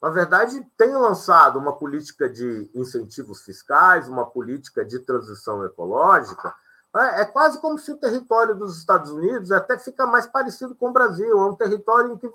[0.00, 6.54] na verdade, tem lançado uma política de incentivos fiscais, uma política de transição ecológica.
[6.96, 10.88] É, é quase como se o território dos Estados Unidos até fica mais parecido com
[10.88, 11.38] o Brasil.
[11.38, 12.26] É um território em que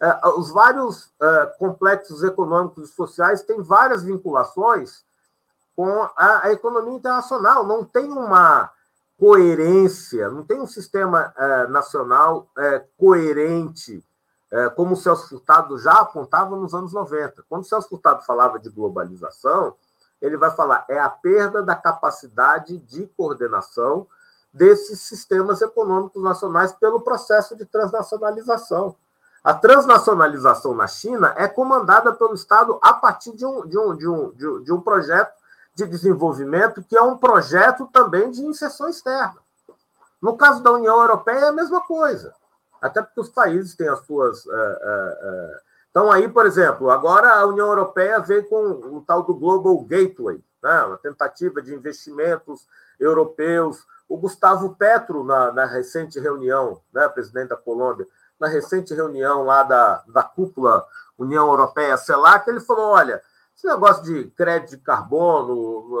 [0.00, 5.04] é, os vários é, complexos econômicos e sociais têm várias vinculações
[5.76, 7.64] com a, a economia internacional.
[7.64, 8.72] Não tem uma
[9.16, 14.04] coerência, não tem um sistema é, nacional é, coerente
[14.54, 17.44] é, como o Celso Furtado já apontava nos anos 90.
[17.48, 19.74] Quando o Celso Furtado falava de globalização,
[20.22, 24.06] ele vai falar é a perda da capacidade de coordenação
[24.52, 28.94] desses sistemas econômicos nacionais pelo processo de transnacionalização.
[29.42, 34.08] A transnacionalização na China é comandada pelo Estado a partir de um, de um, de
[34.08, 35.34] um, de um, de um projeto
[35.74, 39.40] de desenvolvimento que é um projeto também de inserção externa.
[40.22, 42.32] No caso da União Europeia, é a mesma coisa
[42.80, 44.44] até porque os países têm as suas.
[44.46, 45.56] Uh, uh, uh...
[45.90, 48.56] Então, aí, por exemplo, agora a União Europeia veio com
[48.96, 50.82] o tal do Global Gateway, né?
[50.84, 52.66] uma tentativa de investimentos
[52.98, 53.86] europeus.
[54.08, 58.06] O Gustavo Petro, na, na recente reunião, né, presidente da Colômbia,
[58.38, 60.84] na recente reunião lá da, da cúpula
[61.18, 63.22] União Europeia, CELAC, ele falou: olha,
[63.56, 65.96] esse negócio de crédito de carbono,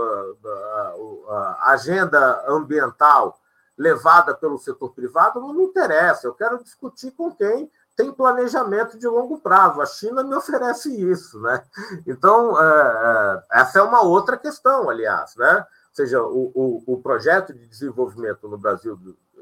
[1.28, 3.38] a agenda ambiental,
[3.76, 6.26] levada pelo setor privado não me interessa.
[6.26, 9.80] Eu quero discutir com quem tem planejamento de longo prazo.
[9.80, 11.62] A China me oferece isso, né?
[12.06, 15.58] Então, é, é, essa é uma outra questão, aliás, né?
[15.58, 18.98] Ou seja, o, o, o projeto de desenvolvimento no Brasil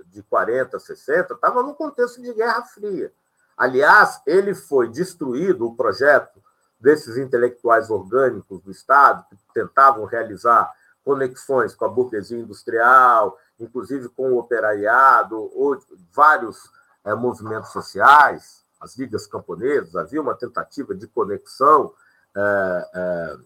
[0.06, 3.10] de 40, 60 estava no contexto de Guerra Fria.
[3.56, 6.42] Aliás, ele foi destruído, o projeto
[6.78, 10.70] desses intelectuais orgânicos do Estado, que tentavam realizar
[11.04, 15.78] conexões com a burguesia industrial, inclusive com o operariado, ou
[16.12, 16.70] vários
[17.04, 21.92] é, movimentos sociais, as ligas camponesas, havia uma tentativa de conexão
[22.34, 23.36] é, é,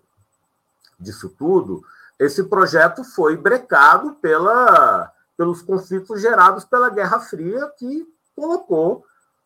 [0.99, 1.85] disso tudo.
[2.19, 9.05] Esse projeto foi brecado pela, pelos conflitos gerados pela Guerra Fria, que colocou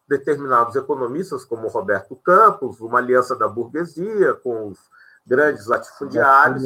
[0.08, 4.78] determinados economistas, como Roberto Campos, uma aliança da burguesia com os
[5.26, 6.64] grandes latifundiários,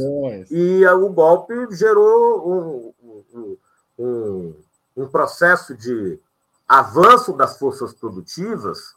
[0.51, 3.57] e o golpe gerou um,
[3.99, 4.55] um,
[4.97, 6.19] um, processo de
[6.67, 8.95] avanço das forças produtivas,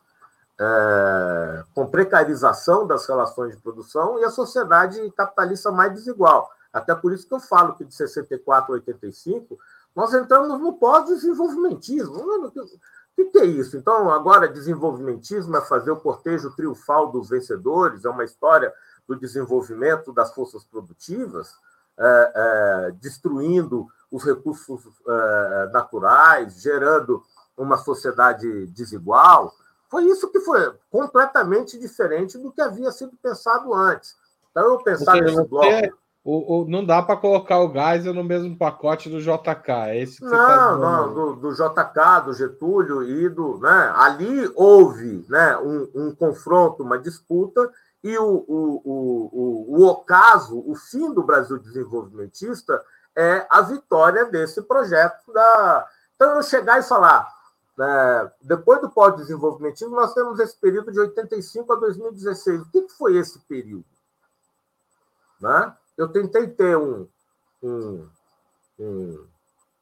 [0.60, 6.50] é, com precarização das relações de produção e a sociedade capitalista mais desigual.
[6.72, 9.58] Até por isso que eu falo que de 64 a 85
[9.96, 12.16] nós entramos no pós-desenvolvimentismo.
[12.16, 12.52] O
[13.16, 13.76] que, que é isso?
[13.76, 18.72] Então, agora, desenvolvimentismo é fazer o cortejo triunfal dos vencedores, é uma história
[19.08, 21.56] do desenvolvimento das forças produtivas.
[22.00, 27.24] é, é, destruindo os recursos é, naturais, gerando
[27.58, 29.52] uma sociedade desigual.
[29.90, 34.16] Foi isso que foi completamente diferente do que havia sido pensado antes.
[34.52, 35.98] Então, eu pensava nesse bloco.
[36.24, 39.72] O, o, não dá para colocar o Geisel no mesmo pacote do JK.
[39.88, 43.58] É esse que não, tá não, do, do, JK, do Getúlio e do.
[43.60, 47.72] Né, ali houve né, um, um confronto, uma disputa,
[48.08, 52.84] e o, o, o, o, ocaso, o fim do Brasil desenvolvimentista,
[53.16, 55.32] é a vitória desse projeto.
[55.34, 55.88] Da...
[56.16, 57.28] Então, eu chegar e falar,
[57.78, 62.62] né, depois do pós-desenvolvimentismo, nós temos esse período de 85 a 2016.
[62.62, 63.86] O que foi esse período?
[65.40, 65.76] Né?
[65.98, 67.08] eu tentei ter um,
[67.62, 68.08] um,
[68.80, 69.28] um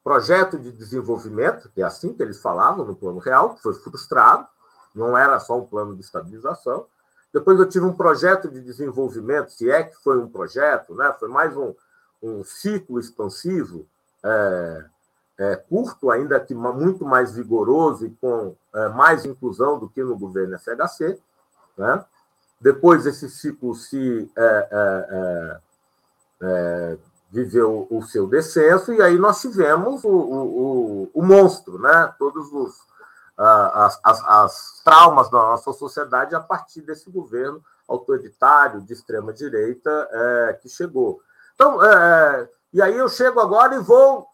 [0.02, 4.48] projeto de desenvolvimento, que é assim que eles falavam no plano real, que foi frustrado,
[4.94, 6.86] não era só um plano de estabilização.
[7.36, 11.14] Depois eu tive um projeto de desenvolvimento, se é que foi um projeto, né?
[11.20, 11.74] foi mais um,
[12.22, 13.84] um ciclo expansivo,
[14.24, 14.84] é,
[15.38, 20.16] é, curto, ainda que muito mais vigoroso e com é, mais inclusão do que no
[20.16, 21.20] governo FHC.
[21.76, 22.02] Né?
[22.58, 25.60] Depois esse ciclo se é, é,
[26.40, 26.98] é
[27.30, 32.14] viveu o seu descenso, e aí nós tivemos o, o, o monstro, né?
[32.18, 32.78] todos os
[33.38, 40.08] as, as, as, traumas da nossa sociedade a partir desse governo autoritário de extrema direita
[40.10, 41.20] é, que chegou.
[41.54, 44.26] Então, é, e aí eu chego agora e vou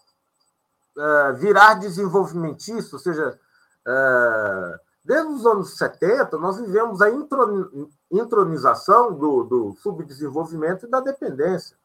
[0.97, 3.39] é, virar desenvolvimentista, ou seja,
[3.87, 7.09] é, desde os anos 70 nós vivemos a
[8.11, 11.77] intronização do, do subdesenvolvimento e da dependência.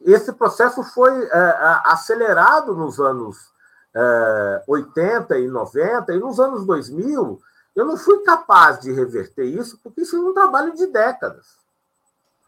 [0.00, 3.52] Esse processo foi é, acelerado nos anos
[3.94, 7.40] é, 80 e 90, e nos anos 2000,
[7.74, 11.46] eu não fui capaz de reverter isso, porque isso é um trabalho de décadas.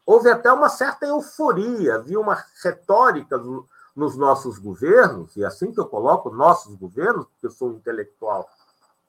[0.06, 3.66] Houve até uma certa euforia, havia uma retórica no,
[3.96, 8.48] nos nossos governos, e assim que eu coloco nossos governos, porque eu sou um intelectual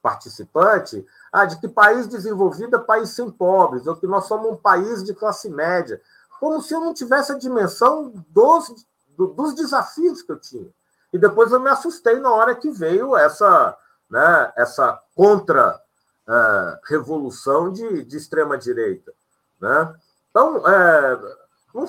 [0.00, 4.56] participante, ah, de que país desenvolvido é país sem pobres, ou que nós somos um
[4.56, 6.00] país de classe média
[6.38, 10.68] como se eu não tivesse a dimensão dos, dos desafios que eu tinha.
[11.16, 13.74] E depois eu me assustei na hora que veio essa,
[14.10, 19.14] né, essa contra-revolução é, de, de extrema-direita.
[19.58, 19.94] Né?
[20.28, 21.18] Então, é,
[21.72, 21.86] não,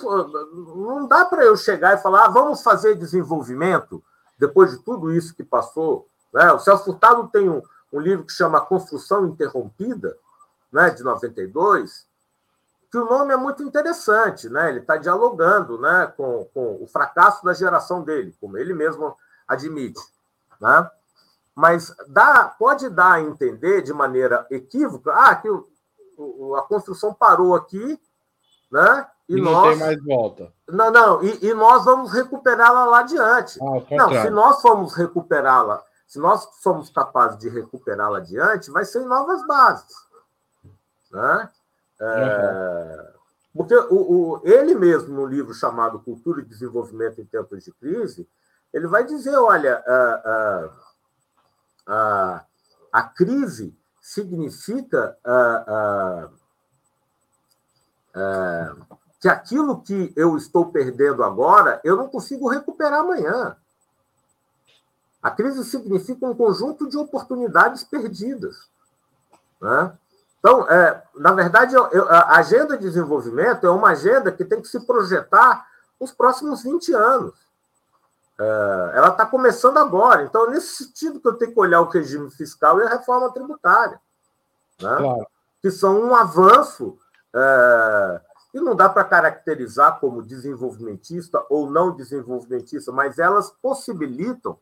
[0.78, 4.02] não dá para eu chegar e falar, ah, vamos fazer desenvolvimento
[4.40, 6.08] depois de tudo isso que passou.
[6.34, 6.50] Né?
[6.54, 7.62] O Celso Furtado tem um,
[7.92, 10.18] um livro que chama Construção Interrompida,
[10.72, 12.07] né, de 92,
[12.90, 14.70] que o nome é muito interessante, né?
[14.70, 19.16] Ele está dialogando, né, com, com o fracasso da geração dele, como ele mesmo
[19.48, 20.02] admite,
[20.60, 20.90] né?
[21.54, 25.68] Mas dá, pode dar a entender de maneira equívoca, ah, que o,
[26.18, 28.00] o, a construção parou aqui,
[28.72, 29.08] né?
[29.28, 30.54] E, e não nós, tem mais volta.
[30.68, 33.60] Não, não, e, e nós vamos recuperá-la lá adiante.
[33.62, 39.02] Ah, não, se nós formos recuperá-la, se nós somos capazes de recuperá-la adiante, vai ser
[39.02, 39.94] em novas bases,
[41.12, 41.50] né?
[42.00, 43.14] É,
[43.56, 48.28] porque o, o, ele mesmo, no livro chamado Cultura e Desenvolvimento em Tempos de Crise,
[48.74, 50.70] ele vai dizer: olha, a, a,
[51.88, 52.46] a,
[52.92, 55.18] a crise significa
[59.20, 63.58] que aquilo que eu estou perdendo agora, eu não consigo recuperar amanhã.
[65.22, 68.70] A crise significa um conjunto de oportunidades perdidas.
[69.60, 69.98] Né?
[70.40, 74.62] Então, é, na verdade, eu, eu, a agenda de desenvolvimento é uma agenda que tem
[74.62, 75.68] que se projetar
[76.00, 77.34] nos próximos 20 anos.
[78.40, 80.24] É, ela está começando agora.
[80.24, 84.00] Então, nesse sentido que eu tenho que olhar o regime fiscal e a reforma tributária,
[84.82, 84.96] né?
[84.98, 85.28] claro.
[85.62, 86.98] que são um avanço
[87.36, 88.22] é,
[88.52, 94.58] que não dá para caracterizar como desenvolvimentista ou não desenvolvimentista, mas elas possibilitam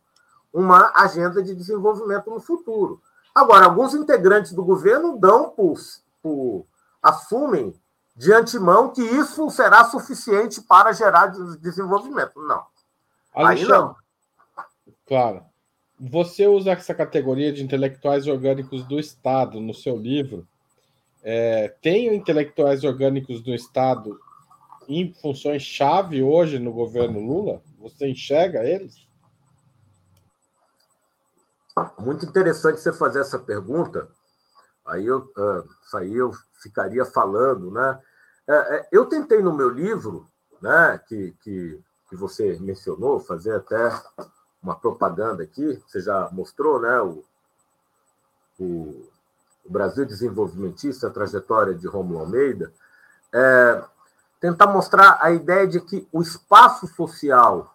[0.53, 3.01] uma agenda de desenvolvimento no futuro.
[3.35, 5.77] Agora, alguns integrantes do governo dão por,
[6.23, 6.65] por
[7.03, 7.75] assumem
[8.15, 11.27] de antemão que isso será suficiente para gerar
[11.59, 12.39] desenvolvimento.
[12.41, 12.63] Não.
[13.33, 13.95] Alexandre, Aí não.
[15.05, 15.43] Claro.
[15.99, 20.47] Você usa essa categoria de intelectuais orgânicos do Estado no seu livro.
[21.21, 24.17] É, tem intelectuais orgânicos do Estado
[24.87, 27.61] em funções chave hoje no governo Lula?
[27.79, 29.04] Você enxerga eles?
[31.99, 34.07] Muito interessante você fazer essa pergunta.
[34.85, 38.01] Aí eu, uh, aí eu ficaria falando, né?
[38.47, 40.29] É, eu tentei no meu livro,
[40.61, 43.91] né, que, que, que você mencionou, fazer até
[44.61, 47.23] uma propaganda aqui, você já mostrou, né, o,
[48.59, 49.09] o,
[49.65, 52.71] o Brasil Desenvolvimentista, a trajetória de Romulo Almeida.
[53.33, 53.83] É,
[54.39, 57.74] tentar mostrar a ideia de que o espaço social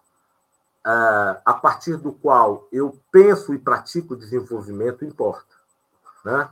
[0.83, 5.55] a partir do qual eu penso e pratico desenvolvimento importa.
[6.25, 6.49] Né?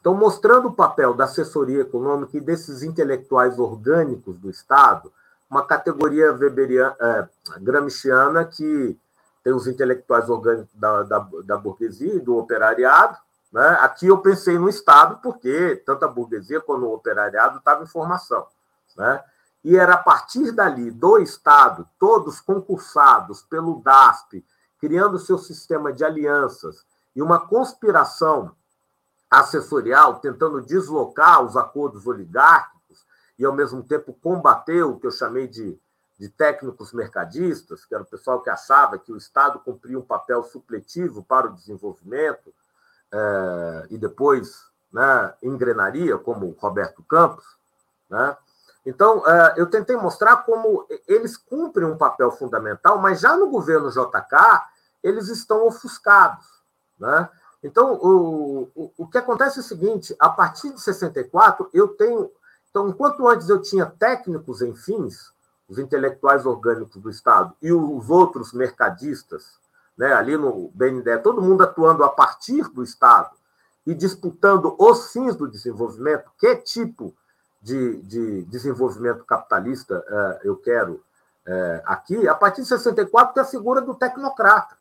[0.00, 5.12] Então, mostrando o papel da assessoria econômica e desses intelectuais orgânicos do Estado,
[5.50, 7.28] uma categoria weberiana, é,
[7.60, 8.98] gramsciana que
[9.42, 13.16] tem os intelectuais orgânicos da, da, da burguesia e do operariado.
[13.52, 13.78] Né?
[13.80, 18.46] Aqui eu pensei no Estado, porque tanto a burguesia quanto o operariado estavam em formação.
[18.96, 19.22] Né?
[19.64, 24.44] E era a partir dali, do Estado, todos concursados pelo DASP,
[24.78, 28.54] criando seu sistema de alianças e uma conspiração
[29.30, 33.04] assessorial, tentando deslocar os acordos oligárquicos
[33.38, 35.78] e, ao mesmo tempo, combater o que eu chamei de,
[36.18, 40.42] de técnicos mercadistas, que era o pessoal que achava que o Estado cumpria um papel
[40.44, 42.54] supletivo para o desenvolvimento
[43.12, 47.44] é, e depois né, engrenaria, como Roberto Campos.
[48.08, 48.36] Né?
[48.88, 53.90] Então, é, eu tentei mostrar como eles cumprem um papel fundamental, mas já no governo
[53.90, 54.62] JK,
[55.04, 56.46] eles estão ofuscados.
[56.98, 57.28] Né?
[57.62, 62.30] Então, o, o, o que acontece é o seguinte: a partir de 64, eu tenho.
[62.70, 65.34] Então, enquanto antes eu tinha técnicos em fins,
[65.68, 69.58] os intelectuais orgânicos do Estado e os outros mercadistas,
[69.98, 73.36] né, ali no BNDE, todo mundo atuando a partir do Estado
[73.86, 77.14] e disputando os fins do desenvolvimento, que tipo
[77.60, 80.94] de, de desenvolvimento capitalista uh, eu quero
[81.46, 84.76] uh, aqui, a partir de 64 tem a figura do tecnocrata.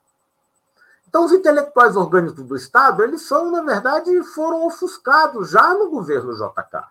[1.08, 6.34] Então, os intelectuais orgânicos do Estado, eles são, na verdade, foram ofuscados já no governo
[6.36, 6.84] JK.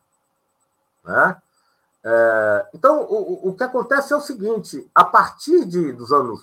[1.05, 1.37] Né?
[2.03, 6.41] É, então, o, o que acontece é o seguinte: a partir de, dos anos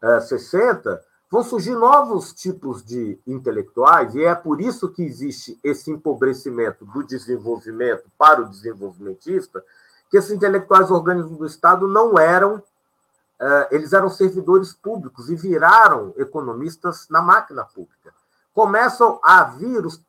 [0.00, 5.90] é, 60, vão surgir novos tipos de intelectuais, e é por isso que existe esse
[5.90, 9.64] empobrecimento do desenvolvimento para o desenvolvimentista,
[10.10, 12.62] que esses intelectuais orgânicos do Estado não eram
[13.40, 18.12] eh, eles eram servidores públicos e viraram economistas na máquina pública.
[18.52, 20.04] Começam a vir os,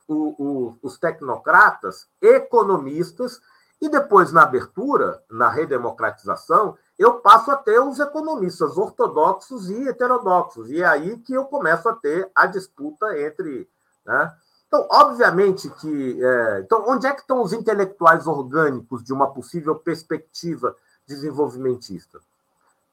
[0.82, 3.40] os tecnocratas, economistas,
[3.82, 10.70] e depois, na abertura, na redemocratização, eu passo a ter os economistas ortodoxos e heterodoxos.
[10.70, 13.70] E é aí que eu começo a ter a disputa entre.
[14.06, 14.34] Né?
[14.68, 16.24] Então, obviamente que.
[16.24, 20.76] É, então, onde é que estão os intelectuais orgânicos de uma possível perspectiva
[21.08, 22.20] desenvolvimentista?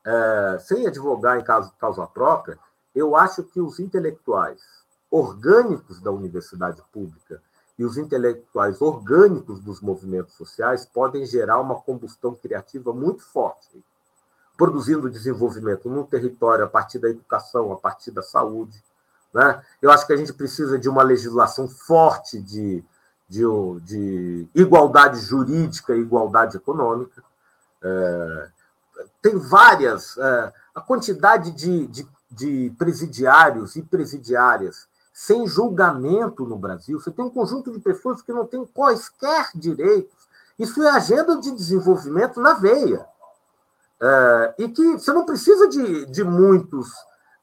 [0.04, 2.58] é, sem advogar em caso, causa própria,
[2.94, 4.60] eu acho que os intelectuais
[5.10, 7.42] orgânicos da universidade pública
[7.78, 13.82] e os intelectuais orgânicos dos movimentos sociais podem gerar uma combustão criativa muito forte,
[14.60, 18.84] produzindo desenvolvimento num território a partir da educação, a partir da saúde.
[19.32, 19.58] Né?
[19.80, 22.84] Eu acho que a gente precisa de uma legislação forte de,
[23.26, 23.42] de,
[23.82, 27.24] de igualdade jurídica e igualdade econômica.
[27.82, 28.48] É,
[29.22, 37.00] tem várias, é, a quantidade de, de, de presidiários e presidiárias sem julgamento no Brasil.
[37.00, 40.28] Você tem um conjunto de pessoas que não têm quaisquer direitos.
[40.58, 43.08] Isso é agenda de desenvolvimento na veia.
[44.02, 46.88] É, e que você não precisa de, de muitos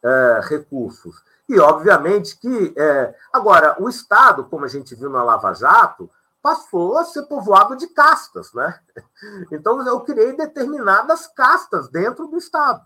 [0.04, 1.24] é, recursos.
[1.48, 2.74] E, obviamente, que.
[2.78, 6.10] É, agora, o Estado, como a gente viu na Lava Jato,
[6.42, 8.80] passou a ser povoado de castas, né?
[9.52, 12.86] Então eu criei determinadas castas dentro do Estado.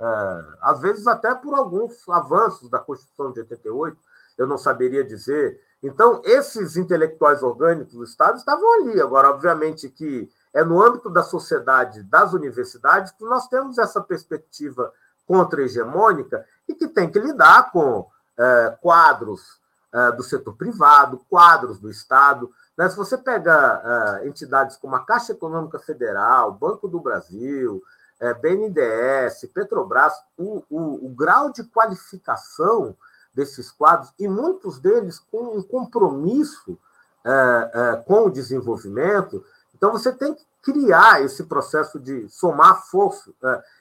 [0.00, 3.96] É, às vezes até por alguns avanços da Constituição de 88,
[4.36, 5.60] eu não saberia dizer.
[5.82, 9.00] Então, esses intelectuais orgânicos do Estado estavam ali.
[9.00, 14.92] Agora, obviamente que é no âmbito da sociedade, das universidades, que nós temos essa perspectiva
[15.26, 19.60] contra-hegemônica e que tem que lidar com é, quadros
[19.92, 22.50] é, do setor privado, quadros do Estado.
[22.76, 22.88] Né?
[22.88, 27.82] Se você pega uh, entidades como a Caixa Econômica Federal, Banco do Brasil,
[28.20, 32.96] é, BNDES, Petrobras, o, o, o, grau de qualificação
[33.32, 39.44] desses quadros, e muitos deles com um compromisso uh, com o desenvolvimento,
[39.74, 43.30] então você tem que criar esse processo de somar força.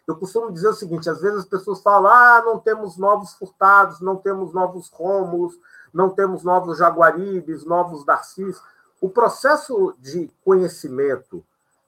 [0.05, 4.01] eu costumo dizer o seguinte: às vezes as pessoas falam, ah, não temos novos furtados,
[4.01, 5.57] não temos novos Rômulos,
[5.93, 8.61] não temos novos Jaguaribes, novos Darcis.
[8.99, 11.43] O processo de conhecimento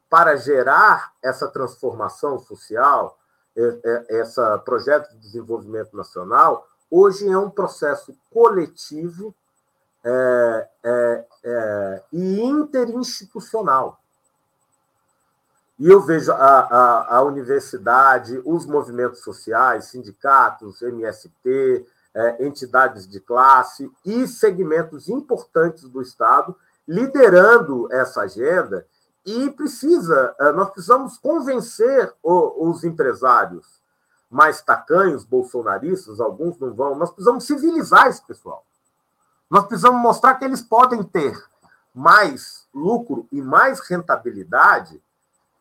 [0.10, 3.18] para gerar essa transformação social,
[4.10, 9.34] esse projeto de desenvolvimento nacional, hoje é um processo coletivo
[10.06, 14.00] é, é, é, e interinstitucional.
[15.78, 23.20] E eu vejo a, a, a, universidade, os movimentos sociais, sindicatos, MST, é, entidades de
[23.20, 26.56] classe e segmentos importantes do Estado
[26.88, 28.86] liderando essa agenda
[29.26, 33.82] e precisa, eh, nós precisamos convencer os empresários
[34.30, 38.64] mais tacanhos, bolsonaristas, alguns não vão, nós precisamos civilizar esse pessoal.
[39.50, 41.38] Nós precisamos mostrar que eles podem ter
[41.94, 45.02] mais lucro e mais rentabilidade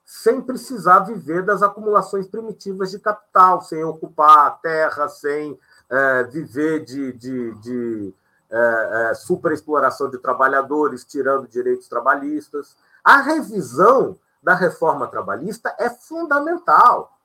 [0.05, 5.59] sem precisar viver das acumulações primitivas de capital, sem ocupar a terra, sem
[5.89, 8.15] é, viver de, de, de
[8.51, 12.77] é, é, superexploração de trabalhadores, tirando direitos trabalhistas.
[13.03, 17.17] A revisão da reforma trabalhista é fundamental.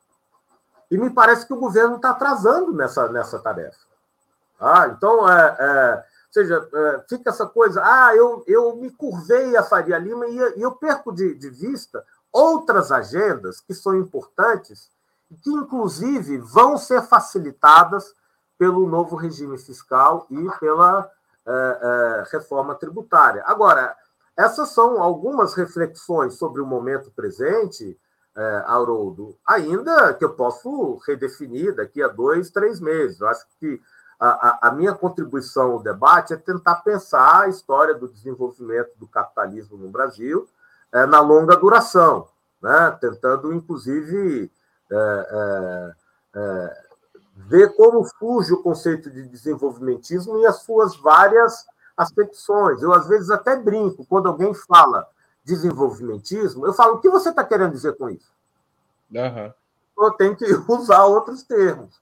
[0.89, 3.77] E me parece que o governo está atrasando nessa, nessa tarefa.
[4.59, 9.57] Ah, então, é, é, ou seja, é, fica essa coisa, ah, eu, eu me curvei
[9.57, 14.91] a Faria Lima e, eu perco de, de vista outras agendas que são importantes
[15.43, 18.13] que, inclusive, vão ser facilitadas
[18.59, 21.09] pelo novo regime fiscal e pela
[21.47, 23.43] é, é, reforma tributária.
[23.47, 23.95] Agora,
[24.37, 27.99] essas são algumas reflexões sobre o momento presente,
[28.37, 33.19] é, Haroldo, ainda que eu posso redefinir daqui a dois, três meses.
[33.19, 33.81] Eu acho que
[34.19, 39.77] a, a, minha contribuição ao debate é tentar pensar a história do desenvolvimento do capitalismo
[39.77, 40.47] no Brasil
[40.91, 42.27] é, na longa duração,
[42.61, 42.97] né?
[42.99, 44.51] tentando, inclusive,
[44.91, 45.93] é,
[46.35, 46.83] é,
[47.35, 51.65] ver como surge o conceito de desenvolvimentismo e as suas várias
[51.95, 52.81] acepções.
[52.81, 55.07] Eu, às vezes, até brinco, quando alguém fala
[55.43, 58.31] desenvolvimentismo, eu falo, o que você está querendo dizer com isso?
[59.11, 59.53] Uhum.
[59.97, 61.99] Eu tenho que usar outros termos,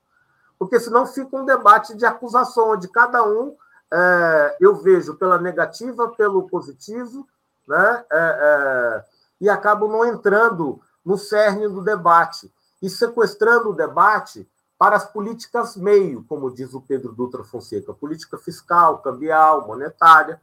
[0.57, 3.55] porque senão fica um debate de acusação, onde cada um
[3.91, 7.27] é, eu vejo pela negativa, pelo positivo,
[7.67, 8.05] né?
[8.11, 9.05] É, é,
[9.41, 12.51] e acabo não entrando no cerne do debate
[12.81, 14.47] e sequestrando o debate
[14.77, 20.39] para as políticas meio, como diz o Pedro Dutra Fonseca, política fiscal, cambial, monetária.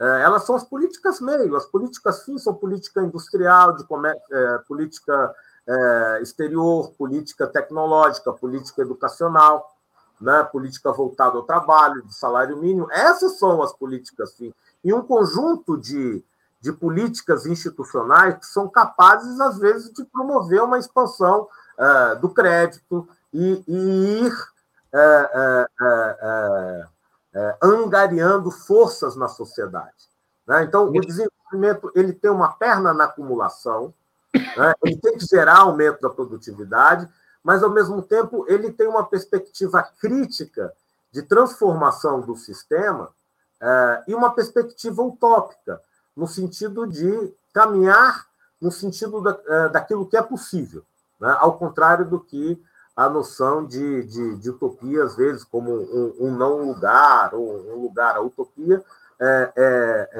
[0.00, 4.58] É, elas são as políticas meio, as políticas fim são política industrial, de comércio, é,
[4.58, 5.34] política
[5.68, 9.76] é, exterior, política tecnológica, política educacional,
[10.20, 12.90] né, política voltada ao trabalho, de salário mínimo.
[12.90, 14.52] Essas são as políticas fim.
[14.82, 16.24] E um conjunto de
[16.60, 21.48] de políticas institucionais que são capazes, às vezes, de promover uma expansão
[21.78, 24.32] uh, do crédito e, e ir
[24.92, 30.08] uh, uh, angariando forças na sociedade.
[30.46, 30.64] Né?
[30.64, 33.94] Então, o desenvolvimento ele tem uma perna na acumulação,
[34.34, 34.74] né?
[34.84, 37.08] ele tem que gerar aumento da produtividade,
[37.42, 40.72] mas, ao mesmo tempo, ele tem uma perspectiva crítica
[41.12, 43.10] de transformação do sistema
[44.06, 45.80] e uma perspectiva utópica
[46.14, 48.28] no sentido de caminhar
[48.60, 50.82] no sentido da, é, daquilo que é possível,
[51.20, 51.36] né?
[51.38, 52.60] ao contrário do que
[52.96, 57.82] a noção de, de, de utopia, às vezes, como um, um, não lugar, ou um
[57.82, 58.82] lugar, a utopia
[59.20, 60.10] é, é,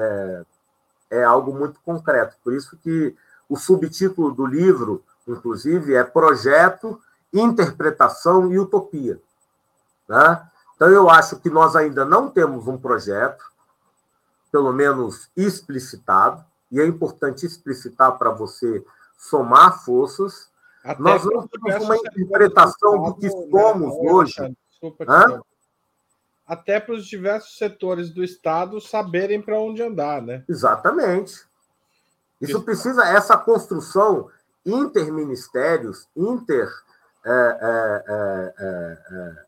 [1.11, 2.37] é, é algo muito concreto.
[2.41, 3.13] Por isso que
[3.49, 7.01] o subtítulo do livro, inclusive, é Projeto,
[7.33, 9.19] Interpretação e Utopia.
[10.07, 10.47] Né?
[10.75, 13.43] Então, eu acho que nós ainda não temos um projeto,
[14.51, 18.85] pelo menos explicitado, e é importante explicitar para você
[19.17, 20.49] somar forças.
[20.83, 24.11] Até Nós não temos uma interpretação do que somos né?
[24.11, 24.57] hoje.
[26.47, 30.43] Até para os diversos setores do Estado saberem para onde andar, né?
[30.47, 31.48] Exatamente.
[32.41, 34.29] Isso precisa, essa construção
[34.65, 36.69] interministérios, inter.
[37.25, 38.97] É, é, é,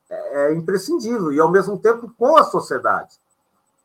[0.09, 3.15] é, é imprescindível, e ao mesmo tempo com a sociedade.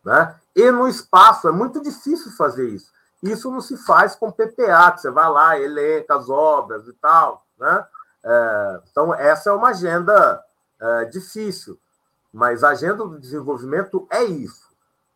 [0.04, 0.34] Né?
[0.56, 2.90] E no espaço, é muito difícil fazer isso.
[3.22, 7.46] Isso não se faz com PPA, que você vai lá, elenca as obras e tal.
[7.58, 7.86] Né?
[8.24, 10.44] É, então, essa é uma agenda
[10.80, 11.78] é, difícil,
[12.32, 14.66] mas a agenda do desenvolvimento é isso.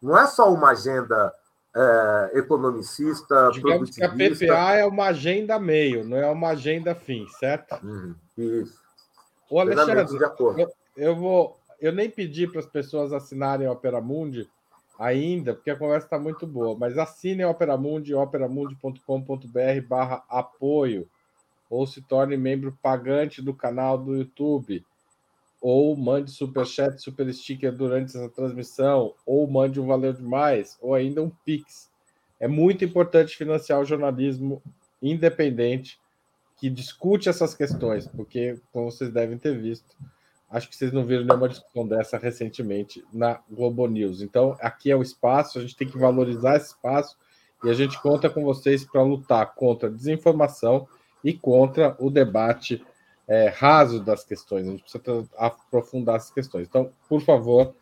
[0.01, 1.35] Não é só uma agenda
[1.75, 7.27] é, economicista, Digamos que a PPA é uma agenda meio, não é uma agenda fim,
[7.39, 7.75] certo?
[7.85, 8.81] Uhum, isso.
[9.49, 10.07] Ô, Alexandre,
[10.57, 14.49] eu, eu, vou, eu nem pedi para as pessoas assinarem a Opera Mundi,
[14.99, 21.09] ainda, porque a conversa está muito boa, mas assine a Operamundi, operamundi.com.br barra apoio,
[21.71, 24.85] ou se torne membro pagante do canal do YouTube,
[25.61, 31.23] ou mande superchat, super sticker durante essa transmissão, ou mande um valeu demais, ou ainda
[31.23, 31.91] um Pix.
[32.39, 34.63] É muito importante financiar o jornalismo
[35.03, 36.01] independente
[36.57, 39.97] que discute essas questões, porque, como vocês devem ter visto,
[40.51, 44.21] Acho que vocês não viram nenhuma discussão dessa recentemente na Globo News.
[44.21, 47.17] Então, aqui é o espaço, a gente tem que valorizar esse espaço
[47.63, 50.89] e a gente conta com vocês para lutar contra a desinformação
[51.23, 52.85] e contra o debate
[53.31, 54.67] é, raso das questões.
[54.67, 56.67] A gente precisa aprofundar essas questões.
[56.67, 57.73] Então, por favor,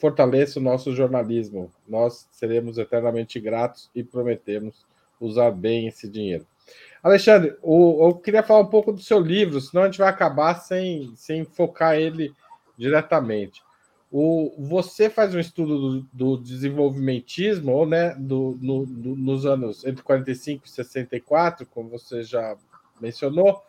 [0.00, 1.70] fortaleça o nosso jornalismo.
[1.88, 4.84] Nós seremos eternamente gratos e prometemos
[5.20, 6.44] usar bem esse dinheiro.
[7.00, 10.54] Alexandre, o, eu queria falar um pouco do seu livro, senão a gente vai acabar
[10.56, 12.34] sem, sem focar ele
[12.76, 13.62] diretamente.
[14.10, 19.84] O, você faz um estudo do, do desenvolvimentismo, ou, né, do, no, do, nos anos
[19.84, 22.56] entre 45 e 64, como você já
[23.00, 23.62] mencionou,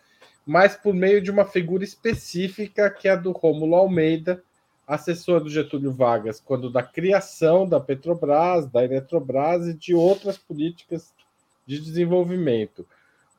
[0.45, 4.43] mas por meio de uma figura específica que é a do Rômulo Almeida,
[4.87, 11.11] assessor do Getúlio Vargas, quando da criação da Petrobras, da Eletrobras e de outras políticas
[11.65, 12.85] de desenvolvimento.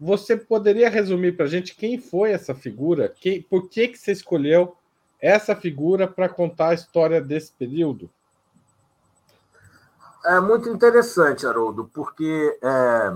[0.00, 3.09] Você poderia resumir para a gente quem foi essa figura?
[3.09, 4.76] Quem, por que, que você escolheu
[5.20, 8.11] essa figura para contar a história desse período?
[10.24, 13.12] É muito interessante, Haroldo, porque é,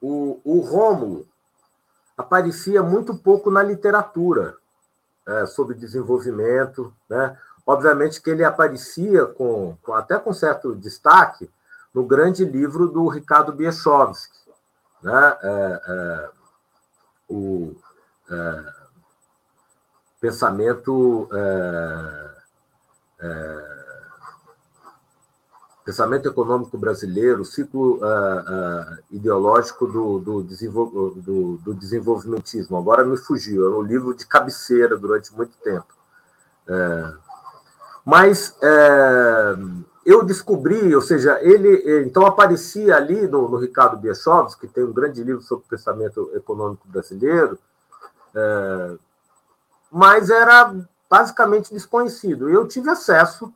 [0.00, 1.26] o, o Rômulo
[2.16, 4.56] aparecia muito pouco na literatura
[5.26, 6.92] é, sobre desenvolvimento.
[7.08, 7.36] Né?
[7.66, 11.50] Obviamente que ele aparecia com, com, até com certo destaque
[11.94, 14.38] no grande livro do Ricardo Biechowski,
[15.02, 15.36] né?
[15.42, 16.30] É, é,
[17.28, 17.74] o
[18.30, 18.72] é,
[20.20, 22.30] pensamento é,
[23.20, 23.81] é,
[25.84, 28.00] pensamento econômico brasileiro, o ciclo
[29.10, 32.76] ideológico do, do, do, do, desenvolvimentismo.
[32.76, 35.92] Agora me fugiu, era um livro de cabeceira durante muito tempo.
[38.04, 38.56] mas
[40.04, 44.92] eu descobri, ou seja, ele então aparecia ali no, no Ricardo Biechovs, que tem um
[44.92, 47.58] grande livro sobre o pensamento econômico brasileiro,
[48.34, 48.96] é,
[49.90, 50.74] mas era
[51.08, 52.48] basicamente desconhecido.
[52.48, 53.52] Eu tive acesso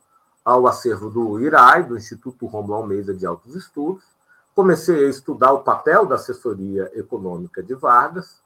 [0.47, 4.05] ao acervo do IRAI, do Instituto Romulo Almeida de Altos Estudos,
[4.55, 8.39] comecei a estudar o papel da assessoria econômica de Vargas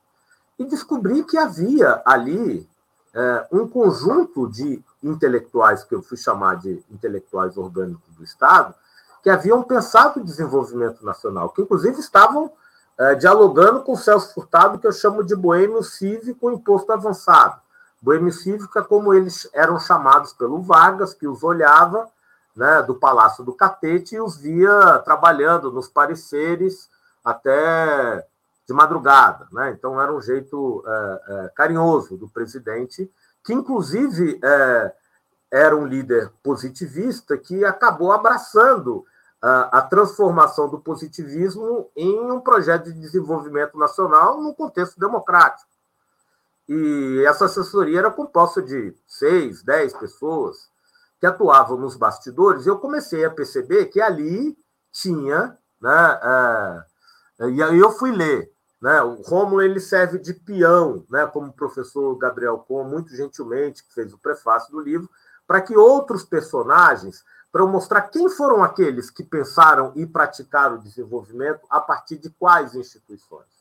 [0.57, 2.67] e descobri que havia ali
[3.13, 8.73] é, um conjunto de intelectuais, que eu fui chamar de intelectuais orgânicos do Estado,
[9.21, 12.51] que haviam pensado o desenvolvimento nacional, que inclusive estavam
[12.97, 17.61] é, dialogando com o Celso Furtado, que eu chamo de boêmio cívico imposto avançado.
[18.01, 22.09] Boêmio cívico é como eles eram chamados pelo Vargas, que os olhava
[22.55, 26.89] né, do Palácio do Catete e os via trabalhando nos pareceres
[27.23, 28.25] até
[28.67, 29.47] de madrugada.
[29.51, 29.71] Né?
[29.71, 33.11] Então, era um jeito é, é, carinhoso do presidente,
[33.43, 34.93] que, inclusive, é,
[35.51, 39.05] era um líder positivista que acabou abraçando
[39.43, 45.70] a transformação do positivismo em um projeto de desenvolvimento nacional no contexto democrático.
[46.68, 50.70] E essa assessoria era composta de seis, dez pessoas
[51.20, 52.66] que atuavam nos bastidores.
[52.66, 54.57] E eu comecei a perceber que ali
[54.91, 56.20] tinha, né,
[57.39, 58.51] é, e aí eu fui ler
[58.82, 58.99] né?
[59.03, 61.28] O Rômulo ele serve de peão, né?
[61.28, 65.07] como o professor Gabriel Com, muito gentilmente, que fez o prefácio do livro,
[65.45, 71.62] para que outros personagens, para mostrar quem foram aqueles que pensaram e praticaram o desenvolvimento
[71.70, 73.61] a partir de quais instituições.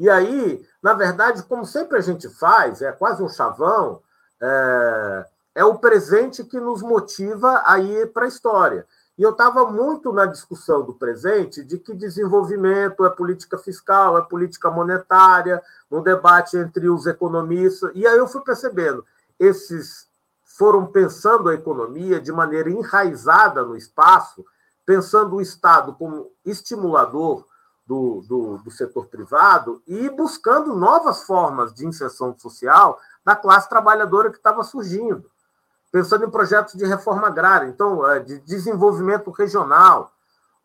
[0.00, 4.00] E aí, na verdade, como sempre a gente faz, é quase um chavão,
[4.40, 5.26] é,
[5.56, 8.86] é o presente que nos motiva a ir para a história.
[9.18, 14.22] E eu estava muito na discussão do presente de que desenvolvimento é política fiscal, é
[14.22, 17.90] política monetária, no debate entre os economistas.
[17.94, 19.04] E aí eu fui percebendo,
[19.38, 20.08] esses
[20.42, 24.46] foram pensando a economia de maneira enraizada no espaço,
[24.86, 27.44] pensando o Estado como estimulador
[27.90, 34.30] do, do, do setor privado e buscando novas formas de inserção social da classe trabalhadora
[34.30, 35.28] que estava surgindo
[35.90, 40.12] pensando em projetos de reforma agrária, então, é, de desenvolvimento regional.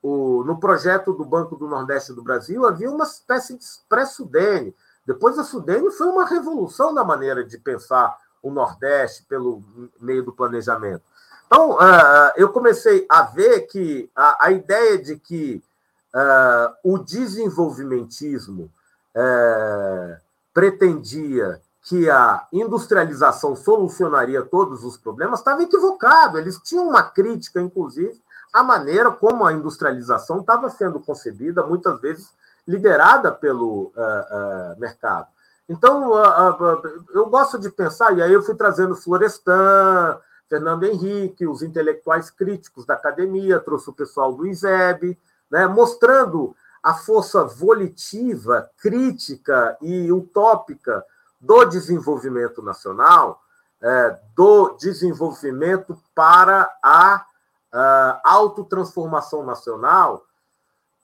[0.01, 4.75] O, no projeto do Banco do Nordeste do Brasil havia uma espécie de pré-Sudene.
[5.03, 9.63] Depois da Sudene foi uma revolução na maneira de pensar o Nordeste pelo
[9.99, 11.01] meio do planejamento.
[11.47, 15.63] Então, uh, eu comecei a ver que a, a ideia de que
[16.15, 18.71] uh, o desenvolvimentismo
[19.15, 20.17] uh,
[20.53, 26.39] pretendia que a industrialização solucionaria todos os problemas, estava equivocado.
[26.39, 28.19] Eles tinham uma crítica, inclusive,
[28.51, 32.33] à maneira como a industrialização estava sendo concebida, muitas vezes
[32.67, 35.27] liderada pelo uh, mercado.
[35.69, 36.11] Então,
[37.13, 42.85] eu gosto de pensar, e aí eu fui trazendo Florestan, Fernando Henrique, os intelectuais críticos
[42.85, 45.17] da academia, trouxe o pessoal do ISEB,
[45.49, 51.03] né, mostrando a força volitiva, crítica e utópica
[51.39, 53.41] do desenvolvimento nacional,
[53.81, 57.25] é, do desenvolvimento para a,
[57.71, 60.25] a autotransformação nacional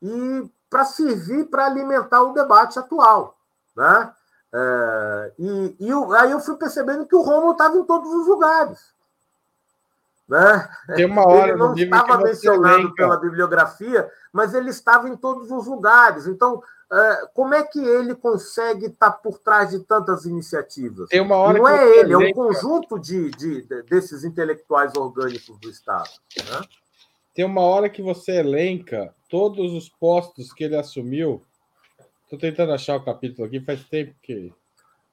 [0.02, 3.38] e para servir para alimentar o debate atual.
[3.76, 4.14] Né?
[4.54, 8.94] É, e, e aí eu fui percebendo que o Romulo estava em todos os lugares.
[10.32, 10.70] Né?
[10.96, 15.68] Tem uma hora ele não estava mencionado pela bibliografia, mas ele estava em todos os
[15.68, 16.26] lugares.
[16.26, 21.10] Então, é, como é que ele consegue estar por trás de tantas iniciativas?
[21.10, 25.70] Tem uma hora não é ele, é um conjunto de, de, desses intelectuais orgânicos do
[25.70, 26.10] Estado.
[26.38, 26.62] Né?
[27.36, 31.44] Tem uma hora que você elenca todos os postos que ele assumiu.
[32.24, 34.54] Estou tentando achar o capítulo aqui, faz tempo que.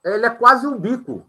[0.04, 1.26] Ele é quase um bico.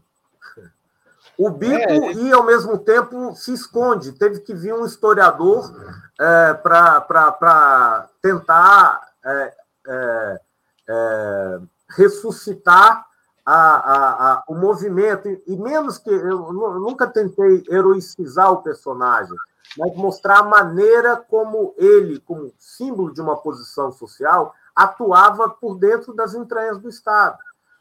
[1.39, 4.11] O bico é, e, ao mesmo tempo, se esconde.
[4.11, 5.73] Teve que vir um historiador
[6.19, 9.53] é, para tentar é,
[9.87, 10.41] é,
[10.89, 11.59] é,
[11.91, 13.05] ressuscitar
[13.45, 15.29] a, a, a, o movimento.
[15.47, 16.09] E, menos que.
[16.09, 19.37] Eu nunca tentei heroicizar o personagem,
[19.77, 26.13] mas mostrar a maneira como ele, como símbolo de uma posição social, atuava por dentro
[26.13, 27.37] das entranhas do Estado.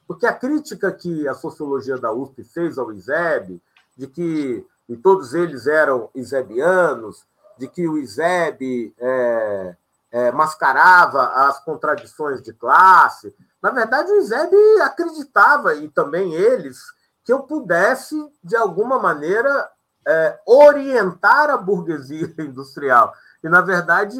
[0.09, 3.63] Porque a crítica que a sociologia da USP fez ao ISEB,
[3.95, 7.27] de que e todos eles eram isebianos,
[7.59, 9.77] de que o ISEB é,
[10.11, 13.35] é, mascarava as contradições de classe.
[13.61, 16.81] Na verdade, o ISEB acreditava, e também eles,
[17.23, 19.69] que eu pudesse, de alguma maneira,
[20.07, 23.13] é, orientar a burguesia industrial.
[23.45, 24.19] E, na verdade,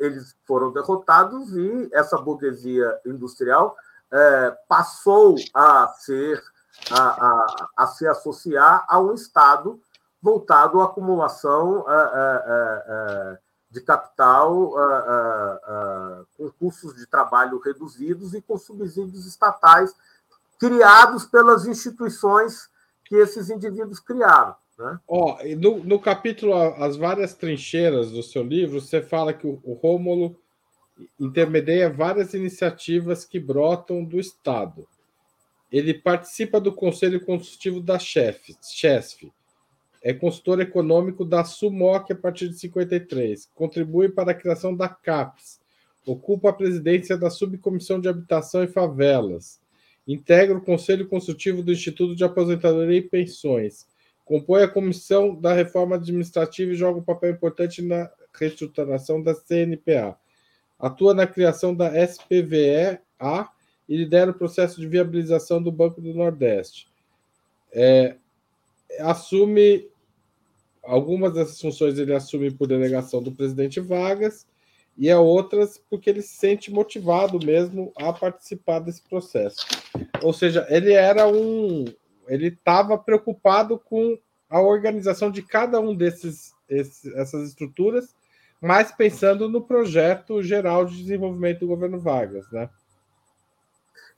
[0.00, 3.76] eles foram derrotados e essa burguesia industrial
[4.12, 6.42] é, passou a ser
[6.90, 9.80] a, a, a, se associar a um Estado
[10.22, 13.38] voltado à acumulação é, é, é,
[13.70, 14.72] de capital
[16.36, 19.94] com custos de trabalho reduzidos e com subsídios estatais
[20.58, 22.68] criados pelas instituições
[23.04, 24.54] que esses indivíduos criaram.
[24.78, 24.98] Né?
[25.06, 29.74] Oh, no, no capítulo As Várias Trincheiras do seu livro, você fala que o, o
[29.74, 30.36] Rômulo
[31.18, 34.86] intermedia várias iniciativas que brotam do Estado.
[35.70, 39.30] Ele participa do Conselho Consultivo da CHESF,
[40.02, 45.60] é consultor econômico da SUMOC a partir de 53, contribui para a criação da CAPES,
[46.06, 49.60] ocupa a presidência da Subcomissão de Habitação e Favelas,
[50.06, 53.86] integra o Conselho Consultivo do Instituto de Aposentadoria e Pensões,
[54.24, 60.16] compõe a Comissão da Reforma Administrativa e joga um papel importante na reestruturação da CNPA
[60.78, 63.50] atua na criação da SPVE-A
[63.88, 66.88] e lidera o processo de viabilização do Banco do Nordeste.
[67.72, 68.16] É,
[69.00, 69.88] assume
[70.82, 74.46] algumas dessas funções ele assume por delegação do presidente Vargas
[74.96, 79.66] e a outras porque ele se sente motivado mesmo a participar desse processo.
[80.22, 81.84] Ou seja, ele era um
[82.26, 84.18] ele estava preocupado com
[84.50, 88.14] a organização de cada um desses esses, essas estruturas
[88.60, 92.68] mas pensando no projeto geral de desenvolvimento do governo Vargas, né?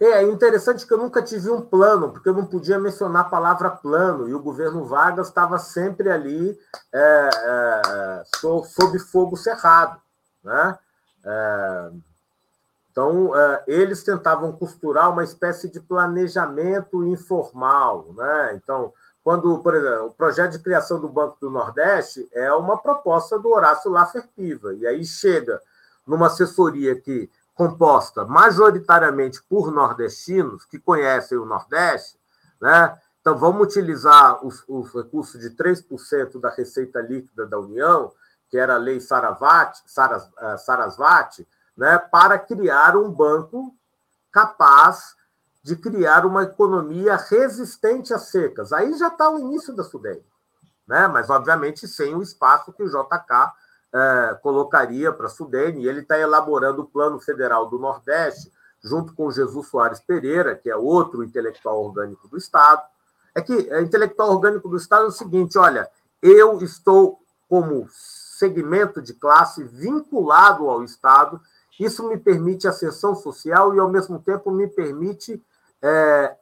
[0.01, 3.29] É, é interessante que eu nunca tive um plano, porque eu não podia mencionar a
[3.29, 6.59] palavra plano, e o governo Vargas estava sempre ali
[6.91, 8.23] é, é,
[8.65, 10.01] sob fogo cerrado.
[10.43, 10.79] Né?
[11.23, 11.91] É,
[12.91, 18.15] então, é, eles tentavam costurar uma espécie de planejamento informal.
[18.17, 18.55] Né?
[18.55, 18.95] Então,
[19.31, 23.49] quando, por exemplo, o projeto de criação do Banco do Nordeste é uma proposta do
[23.51, 25.63] Horácio Laffer Piva, e aí chega
[26.05, 32.19] numa assessoria que composta majoritariamente por nordestinos que conhecem o Nordeste,
[32.61, 32.99] né?
[33.21, 38.11] Então, vamos utilizar os, os recursos de 3% da receita líquida da União,
[38.49, 43.73] que era a lei Saravati, Saras, uh, Sarasvati, né, para criar um banco
[44.33, 45.15] capaz
[45.63, 48.73] de criar uma economia resistente às secas.
[48.73, 50.25] Aí já está o início da Sudene,
[50.87, 51.07] né?
[51.09, 53.53] mas, obviamente, sem o espaço que o JK
[53.93, 55.83] é, colocaria para a Sudene.
[55.83, 58.51] E ele está elaborando o Plano Federal do Nordeste,
[58.83, 62.83] junto com Jesus Soares Pereira, que é outro intelectual orgânico do Estado.
[63.35, 65.89] É que é, intelectual orgânico do Estado é o seguinte: olha,
[66.23, 71.41] eu estou como segmento de classe vinculado ao Estado.
[71.79, 75.43] Isso me permite ascensão social e, ao mesmo tempo, me permite
[75.83, 76.37] é,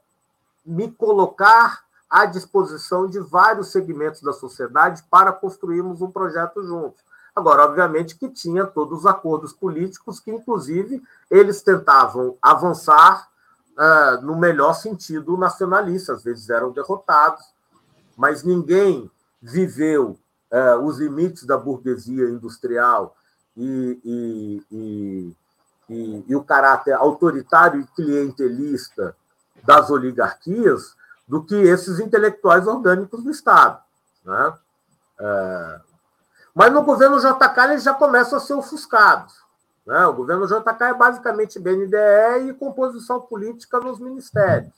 [0.65, 7.03] me colocar à disposição de vários segmentos da sociedade para construirmos um projeto juntos.
[7.35, 13.29] Agora, obviamente que tinha todos os acordos políticos que, inclusive, eles tentavam avançar
[13.77, 17.45] uh, no melhor sentido nacionalista, às vezes eram derrotados,
[18.17, 19.09] mas ninguém
[19.41, 20.19] viveu
[20.51, 23.17] uh, os limites da burguesia industrial
[23.57, 25.37] e, e, e,
[25.89, 29.15] e, e o caráter autoritário e clientelista
[29.65, 33.81] das oligarquias do que esses intelectuais orgânicos do Estado.
[34.25, 34.55] Né?
[35.21, 35.81] É...
[36.55, 39.35] Mas no governo JK eles já começam a ser ofuscados.
[39.87, 40.07] Né?
[40.07, 44.73] O governo JK é basicamente BNDE e composição política nos ministérios.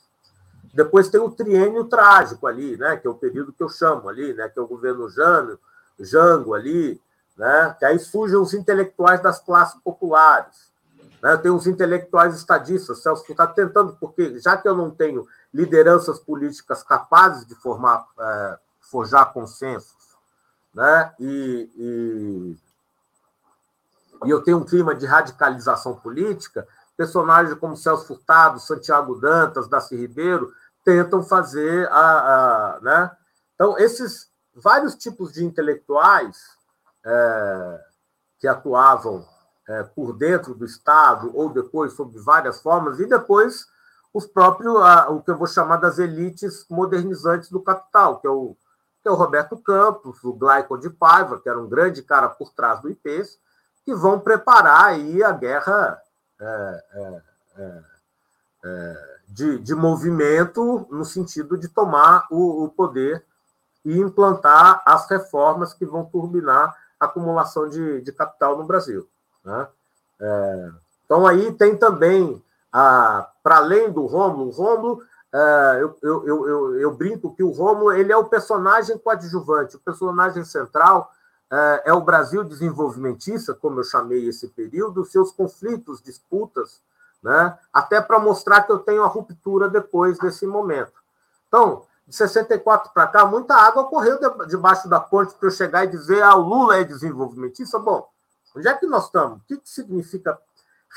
[0.73, 2.95] Depois tem o triênio trágico ali, né?
[2.97, 4.47] que é o período que eu chamo ali, né?
[4.47, 5.59] que é o governo Jânio,
[5.99, 7.01] Jango ali,
[7.37, 7.75] né?
[7.77, 10.70] que aí surgem os intelectuais das classes populares.
[11.21, 11.37] Né?
[11.37, 16.81] Tem os intelectuais estadistas, Celso Furtado, tentando, porque já que eu não tenho lideranças políticas
[16.83, 20.17] capazes de formar, é, forjar consensos,
[20.73, 21.13] né?
[21.19, 22.57] e, e,
[24.25, 26.67] e eu tenho um clima de radicalização política,
[26.97, 30.53] personagens como Celso Furtado, Santiago Dantas, Darcy Ribeiro,
[30.83, 33.11] tentam fazer a, a né?
[33.55, 36.37] Então, esses vários tipos de intelectuais
[37.05, 37.79] é,
[38.39, 39.25] que atuavam
[39.71, 43.67] é, por dentro do Estado ou depois sob várias formas e depois
[44.13, 48.29] os próprios a, o que eu vou chamar das elites modernizantes do capital, que é
[48.29, 48.55] o
[49.01, 52.53] que é o Roberto Campos, o Glycon de Paiva, que era um grande cara por
[52.53, 53.39] trás do IPES,
[53.83, 55.99] que vão preparar aí a guerra
[56.39, 57.21] é, é,
[57.57, 57.83] é,
[58.63, 63.25] é, de, de movimento no sentido de tomar o, o poder
[63.83, 69.09] e implantar as reformas que vão turbinar a acumulação de, de capital no Brasil.
[69.43, 69.67] Né?
[70.19, 70.69] É,
[71.05, 72.41] então, aí tem também,
[72.71, 75.03] para além do Rômulo, o Rômulo,
[75.33, 79.79] é, eu, eu, eu, eu, brinco que o Rômulo ele é o personagem coadjuvante, o
[79.79, 81.09] personagem central
[81.49, 86.81] é, é o Brasil desenvolvimentista, como eu chamei esse período, seus conflitos, disputas,
[87.23, 87.57] né?
[87.71, 90.93] até para mostrar que eu tenho a ruptura depois desse momento.
[91.47, 95.91] Então, de 64 para cá, muita água correu debaixo da ponte para eu chegar e
[95.91, 97.79] dizer ah, o Lula é desenvolvimentista.
[97.79, 98.09] Bom,
[98.55, 99.39] onde é que nós estamos?
[99.39, 100.37] O que, que significa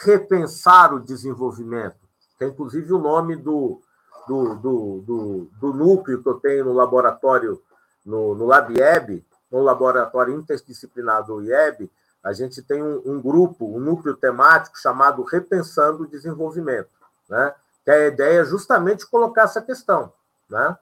[0.05, 1.97] repensar o desenvolvimento?
[2.39, 3.81] Que é inclusive o nome do,
[4.27, 7.63] do, do, do, do núcleo que eu tenho no laboratório,
[8.05, 11.91] no, no LabIEB, no laboratório interdisciplinar do IEB,
[12.23, 16.89] a gente tem um, um, grupo, um núcleo temático chamado Repensando o Desenvolvimento,
[17.29, 17.55] né?
[17.85, 20.13] que é a ideia é justamente colocar essa questão.
[20.49, 20.77] Né?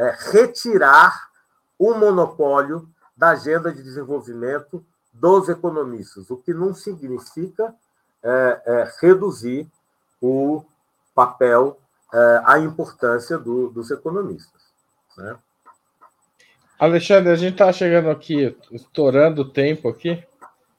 [0.00, 1.28] é, retirar
[1.78, 7.74] o monopólio da agenda de desenvolvimento dos economistas, o que não significa
[8.22, 9.66] é, é, reduzir
[10.20, 10.64] o
[11.14, 11.78] papel,
[12.12, 14.62] é, a importância do, dos economistas.
[15.16, 15.36] Né?
[16.78, 20.22] Alexandre, a gente está chegando aqui, estourando o tempo aqui.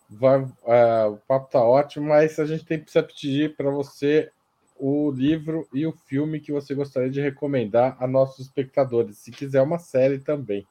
[0.10, 4.32] Vai, é, o papo está ótimo, mas a gente tem precisa pedir para você
[4.78, 9.62] o livro e o filme que você gostaria de recomendar a nossos espectadores, se quiser
[9.62, 10.66] uma série também.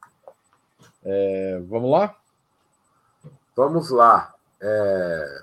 [1.04, 2.19] É, vamos lá?
[3.56, 4.34] Vamos lá.
[4.60, 5.42] É...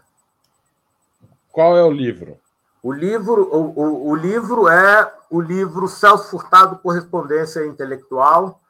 [1.52, 2.40] Qual é o livro?
[2.84, 8.62] O livro, o, o, o, livro é o livro Celso Furtado Correspondência Intelectual,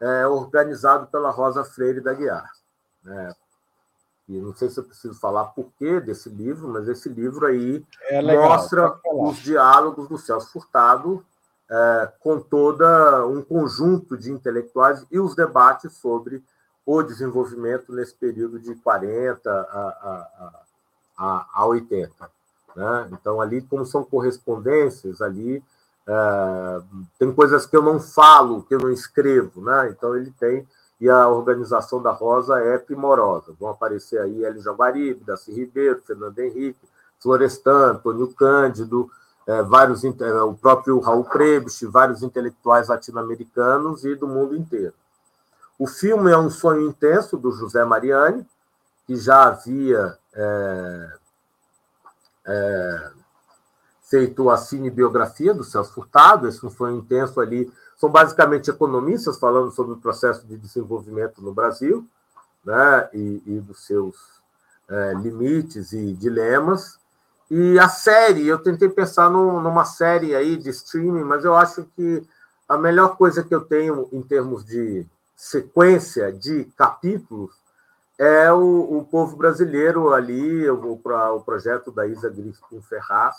[0.00, 2.50] é, organizado pela Rosa Freire da Guiar.
[3.06, 3.34] É,
[4.28, 8.22] e não sei se eu preciso falar porquê desse livro, mas esse livro aí é
[8.22, 11.24] mostra os diálogos do Celso Furtado
[11.68, 16.44] é, com toda um conjunto de intelectuais e os debates sobre
[16.90, 20.62] o desenvolvimento nesse período de 40 a, a,
[21.18, 22.12] a, a 80.
[22.74, 23.08] Né?
[23.12, 25.62] Então, ali, como são correspondências, ali
[26.06, 26.80] é,
[27.18, 29.60] tem coisas que eu não falo, que eu não escrevo.
[29.60, 29.90] Né?
[29.90, 30.66] Então, ele tem
[31.00, 33.54] e a organização da Rosa é primorosa.
[33.58, 36.86] Vão aparecer aí Hélio Jaguaribe, Daci Ribeiro, Fernando Henrique,
[37.18, 39.10] Florestan, Antônio Cândido,
[39.46, 44.92] é, vários, é, o próprio Raul Prebisch, vários intelectuais latino-americanos e do mundo inteiro.
[45.80, 48.46] O filme é um sonho intenso do José Mariani,
[49.06, 51.12] que já havia é,
[52.44, 53.10] é,
[54.02, 59.38] feito a cinebiografia do Celso Furtado, esse é um sonho intenso ali são basicamente economistas
[59.38, 62.06] falando sobre o processo de desenvolvimento no Brasil
[62.62, 64.16] né, e, e dos seus
[64.86, 66.98] é, limites e dilemas.
[67.50, 71.84] E a série, eu tentei pensar num, numa série aí de streaming, mas eu acho
[71.96, 72.22] que
[72.68, 75.06] a melhor coisa que eu tenho em termos de
[75.40, 77.50] sequência de capítulos
[78.18, 83.36] é o, o povo brasileiro ali, o, o projeto da Isa Griffin Ferraz,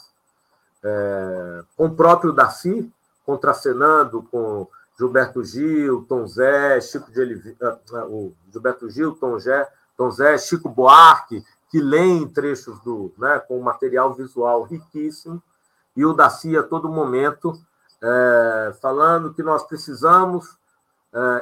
[0.84, 2.92] é, com o próprio Darcy,
[3.24, 4.68] contracenando com
[4.98, 10.10] Gilberto Gil, Tom Zé, Chico de Oliveira, ah, ah, o Gilberto Gil, Tom Zé, Tom
[10.10, 15.42] Zé, Chico Buarque, que leem trechos do, né, com material visual riquíssimo,
[15.96, 17.54] e o Daci a todo momento
[18.02, 20.60] é, falando que nós precisamos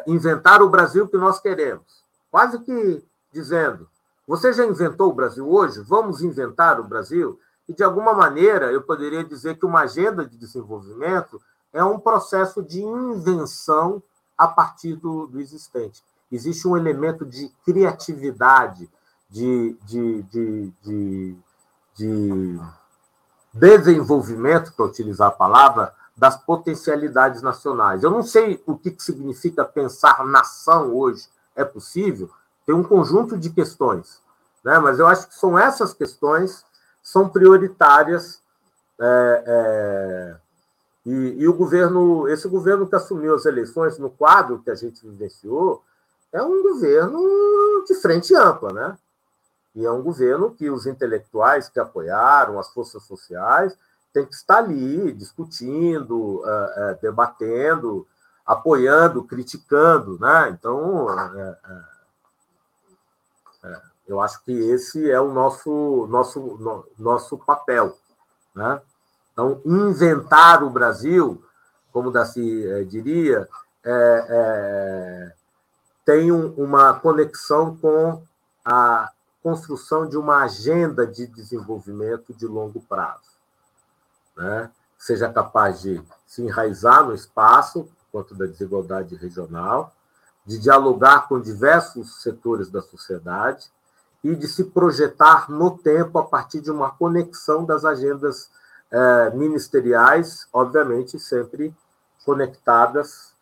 [0.08, 2.04] inventar o Brasil que nós queremos.
[2.32, 3.88] Quase que dizendo:
[4.28, 5.82] você já inventou o Brasil hoje?
[5.82, 7.40] Vamos inventar o Brasil?
[7.68, 11.42] E, de alguma maneira, eu poderia dizer que uma agenda de desenvolvimento
[11.72, 14.02] é um processo de invenção
[14.38, 16.04] a partir do, do existente.
[16.32, 18.90] Existe um elemento de criatividade,
[19.30, 21.38] de, de, de, de,
[21.96, 22.60] de
[23.54, 28.04] desenvolvimento, para utilizar a palavra, das potencialidades nacionais.
[28.04, 31.28] Eu não sei o que significa pensar nação hoje.
[31.56, 32.30] É possível?
[32.70, 34.22] tem um conjunto de questões,
[34.64, 34.78] né?
[34.78, 36.64] mas eu acho que são essas questões
[37.02, 38.44] são prioritárias
[39.00, 40.36] é, é,
[41.04, 45.04] e, e, o governo, esse governo que assumiu as eleições no quadro que a gente
[45.04, 45.84] vivenciou,
[46.32, 48.98] é um governo de frente ampla, né?
[49.74, 53.76] E é um governo que os intelectuais que apoiaram, as forças sociais,
[54.14, 58.08] têm que estar ali discutindo, é, é, debatendo,
[58.46, 60.50] apoiando, criticando, né?
[60.50, 61.58] Então, é,
[63.64, 67.98] é, eu acho que esse é o nosso nosso no, nosso papel,
[68.56, 68.82] né?
[69.32, 71.44] Então, inventar o Brasil,
[71.94, 73.48] como Daci diria,
[76.04, 78.22] tem um, uma conexão com
[78.66, 79.10] a
[79.42, 83.29] construção de uma agenda de desenvolvimento de longo prazo.
[84.40, 84.72] Né?
[84.98, 89.94] Seja capaz de se enraizar no espaço, quanto da desigualdade regional,
[90.46, 93.70] de dialogar com diversos setores da sociedade
[94.24, 98.50] e de se projetar no tempo a partir de uma conexão das agendas
[98.90, 101.76] é, ministeriais, obviamente sempre
[102.26, 103.34] conectadas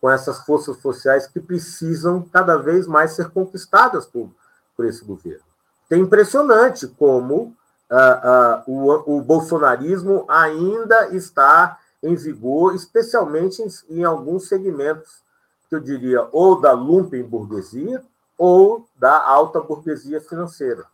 [0.00, 4.30] com essas forças sociais que precisam cada vez mais ser conquistadas por,
[4.76, 5.44] por esse governo.
[5.90, 7.56] É impressionante como
[7.94, 15.22] uh, o, o, bolsonarismo ainda está em vigor, especialmente em, em, alguns segmentos,
[15.68, 18.02] que eu diria, ou da lumpen burguesia
[18.36, 20.84] ou da alta burguesia financeira.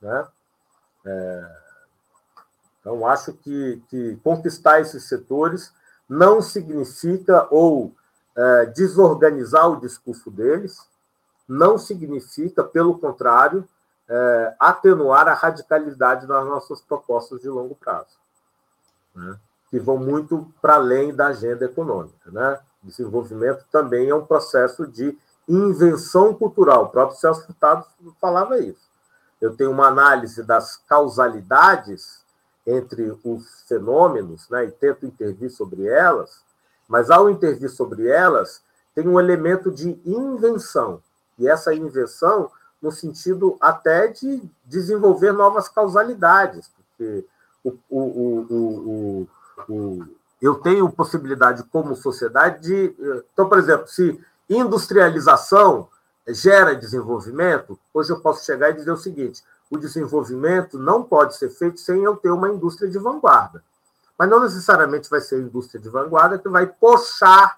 [0.00, 0.26] Né?
[1.04, 1.56] É,
[2.80, 5.72] então, acho que, que conquistar esses setores
[6.08, 7.92] não significa ou
[8.36, 10.78] é, desorganizar o discurso deles,
[11.48, 13.68] não significa, pelo contrário,
[14.08, 18.16] é, atenuar a radicalidade das nossas propostas de longo prazo,
[19.14, 19.36] né?
[19.70, 22.30] que vão muito para além da agenda econômica.
[22.30, 22.58] Né?
[22.82, 25.18] Desenvolvimento também é um processo de
[25.48, 26.84] invenção cultural.
[26.84, 27.84] O próprio Celso Furtado
[28.20, 28.86] falava isso.
[29.40, 32.24] Eu tenho uma análise das causalidades
[32.66, 36.42] entre os fenômenos né, e tento intervir sobre elas,
[36.88, 38.62] mas ao intervir sobre elas,
[38.94, 41.02] tem um elemento de invenção.
[41.38, 42.50] E essa invenção
[42.86, 47.26] no sentido até de desenvolver novas causalidades, porque
[47.64, 49.28] o, o, o,
[49.68, 50.06] o,
[50.40, 52.94] eu tenho possibilidade como sociedade de.
[53.32, 54.18] Então, por exemplo, se
[54.48, 55.88] industrialização
[56.28, 61.50] gera desenvolvimento, hoje eu posso chegar e dizer o seguinte: o desenvolvimento não pode ser
[61.50, 63.64] feito sem eu ter uma indústria de vanguarda.
[64.16, 67.56] Mas não necessariamente vai ser a indústria de vanguarda que vai puxar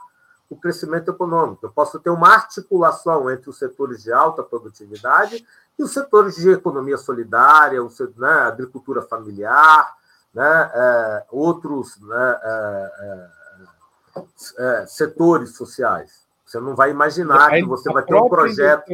[0.50, 1.66] o crescimento econômico.
[1.66, 5.44] Eu posso ter uma articulação entre os setores de alta produtividade
[5.78, 9.94] e os setores de economia solidária, o, né, agricultura familiar,
[10.32, 14.22] né, é, outros né, é, é,
[14.58, 16.26] é setores sociais.
[16.44, 18.90] Você não vai imaginar que você vai ter um projeto.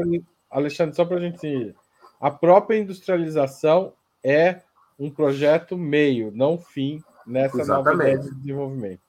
[0.51, 1.75] Alexandre, só para a gente
[2.21, 4.61] a própria industrialização é
[4.99, 8.17] um projeto meio, não fim, nessa Exatamente.
[8.17, 9.01] nova de desenvolvimento.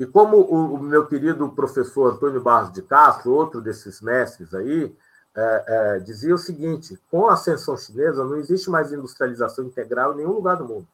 [0.00, 4.96] E como o, meu querido professor Antônio Barros de Castro, outro desses mestres aí,
[5.36, 10.16] é, é, dizia o seguinte: com a ascensão chinesa, não existe mais industrialização integral em
[10.16, 10.88] nenhum lugar do mundo.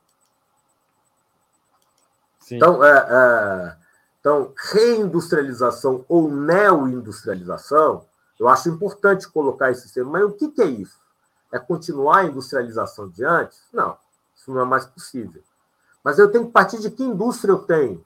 [2.41, 2.57] Sim.
[2.57, 3.77] Então, é, é
[4.19, 8.05] então, reindustrialização ou neoindustrialização
[8.41, 10.99] eu acho importante colocar esse termo, mas o que, que é isso?
[11.53, 13.63] É continuar a industrialização de antes?
[13.73, 13.97] Não,
[14.35, 15.43] isso não é mais possível.
[16.03, 18.05] Mas eu tenho que partir de que indústria eu tenho?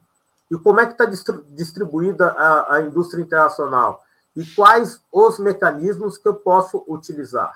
[0.51, 1.05] E como é que está
[1.51, 4.03] distribuída a, a indústria internacional?
[4.35, 7.55] E quais os mecanismos que eu posso utilizar?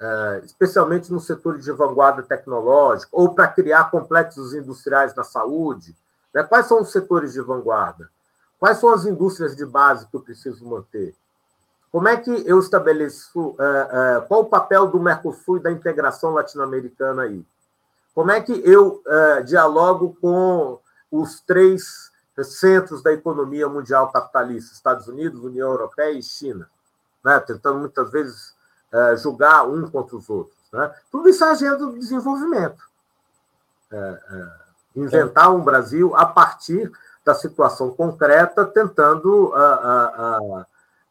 [0.00, 5.94] É, especialmente no setor de vanguarda tecnológica, ou para criar complexos industriais na saúde.
[6.32, 6.42] Né?
[6.42, 8.08] Quais são os setores de vanguarda?
[8.58, 11.14] Quais são as indústrias de base que eu preciso manter?
[11.92, 16.30] Como é que eu estabeleço é, é, qual o papel do Mercosul e da integração
[16.30, 17.44] latino-americana aí?
[18.14, 19.02] Como é que eu
[19.44, 20.78] dialogo com
[21.10, 22.10] os três
[22.42, 26.68] centros da economia mundial capitalista, Estados Unidos, União Europeia e China,
[27.24, 27.38] né?
[27.40, 28.54] tentando muitas vezes
[28.92, 30.56] é, julgar um contra os outros.
[30.72, 30.94] Né?
[31.10, 32.82] Tudo isso é agenda do desenvolvimento.
[33.92, 34.48] É, é,
[34.96, 36.90] inventar um Brasil a partir
[37.24, 40.66] da situação concreta, tentando a, a, a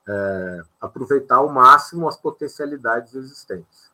[0.07, 3.89] é, aproveitar ao máximo as potencialidades existentes.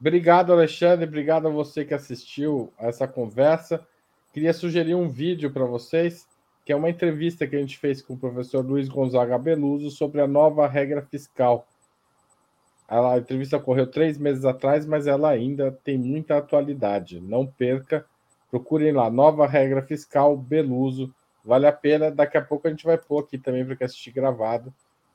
[0.00, 1.06] Obrigado, Alexandre.
[1.06, 3.84] Obrigado a você que assistiu a essa conversa.
[4.32, 6.26] Queria sugerir um vídeo para vocês,
[6.64, 10.20] que é uma entrevista que a gente fez com o professor Luiz Gonzaga Beluso sobre
[10.20, 11.66] a nova regra fiscal.
[12.88, 17.20] A entrevista ocorreu três meses atrás, mas ela ainda tem muita atualidade.
[17.20, 18.04] Não perca,
[18.50, 21.12] procurem lá, nova regra fiscal Beluso.
[21.44, 22.10] Vale a pena.
[22.10, 24.72] Daqui a pouco a gente vai pôr aqui também para que assistir gravado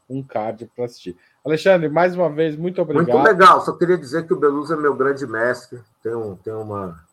[0.10, 1.16] um card para assistir.
[1.44, 3.16] Alexandre, mais uma vez, muito obrigado.
[3.16, 3.62] Muito legal.
[3.62, 5.82] Só queria dizer que o Beluso é meu grande mestre.
[6.02, 7.04] Tenho, tenho uma.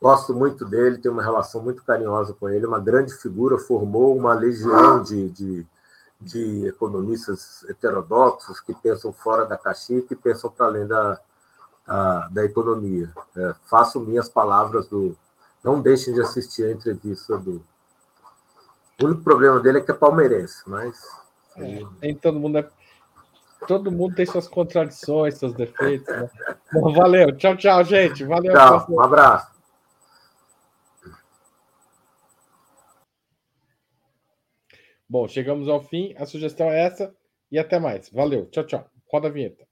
[0.00, 4.34] Gosto muito dele, tenho uma relação muito carinhosa com ele, uma grande figura, formou uma
[4.34, 5.66] legião de, de,
[6.20, 11.18] de economistas heterodoxos que pensam fora da caixinha e que pensam para além da,
[11.86, 13.10] da, da economia.
[13.36, 15.16] É, faço minhas palavras do.
[15.62, 17.64] Não deixem de assistir a entrevista do.
[19.00, 21.02] O único problema dele é que é palmeirense, mas.
[21.56, 22.68] É, nem todo mundo é
[23.66, 26.14] todo mundo tem suas contradições, seus defeitos.
[26.14, 26.28] Né?
[26.72, 27.36] Bom, valeu.
[27.36, 28.24] Tchau, tchau, gente.
[28.24, 28.52] Valeu.
[28.52, 28.86] Tchau.
[28.88, 29.53] Um abraço.
[35.08, 36.14] Bom, chegamos ao fim.
[36.16, 37.14] A sugestão é essa.
[37.50, 38.08] E até mais.
[38.10, 38.46] Valeu.
[38.50, 38.90] Tchau, tchau.
[39.10, 39.66] Roda a vinheta.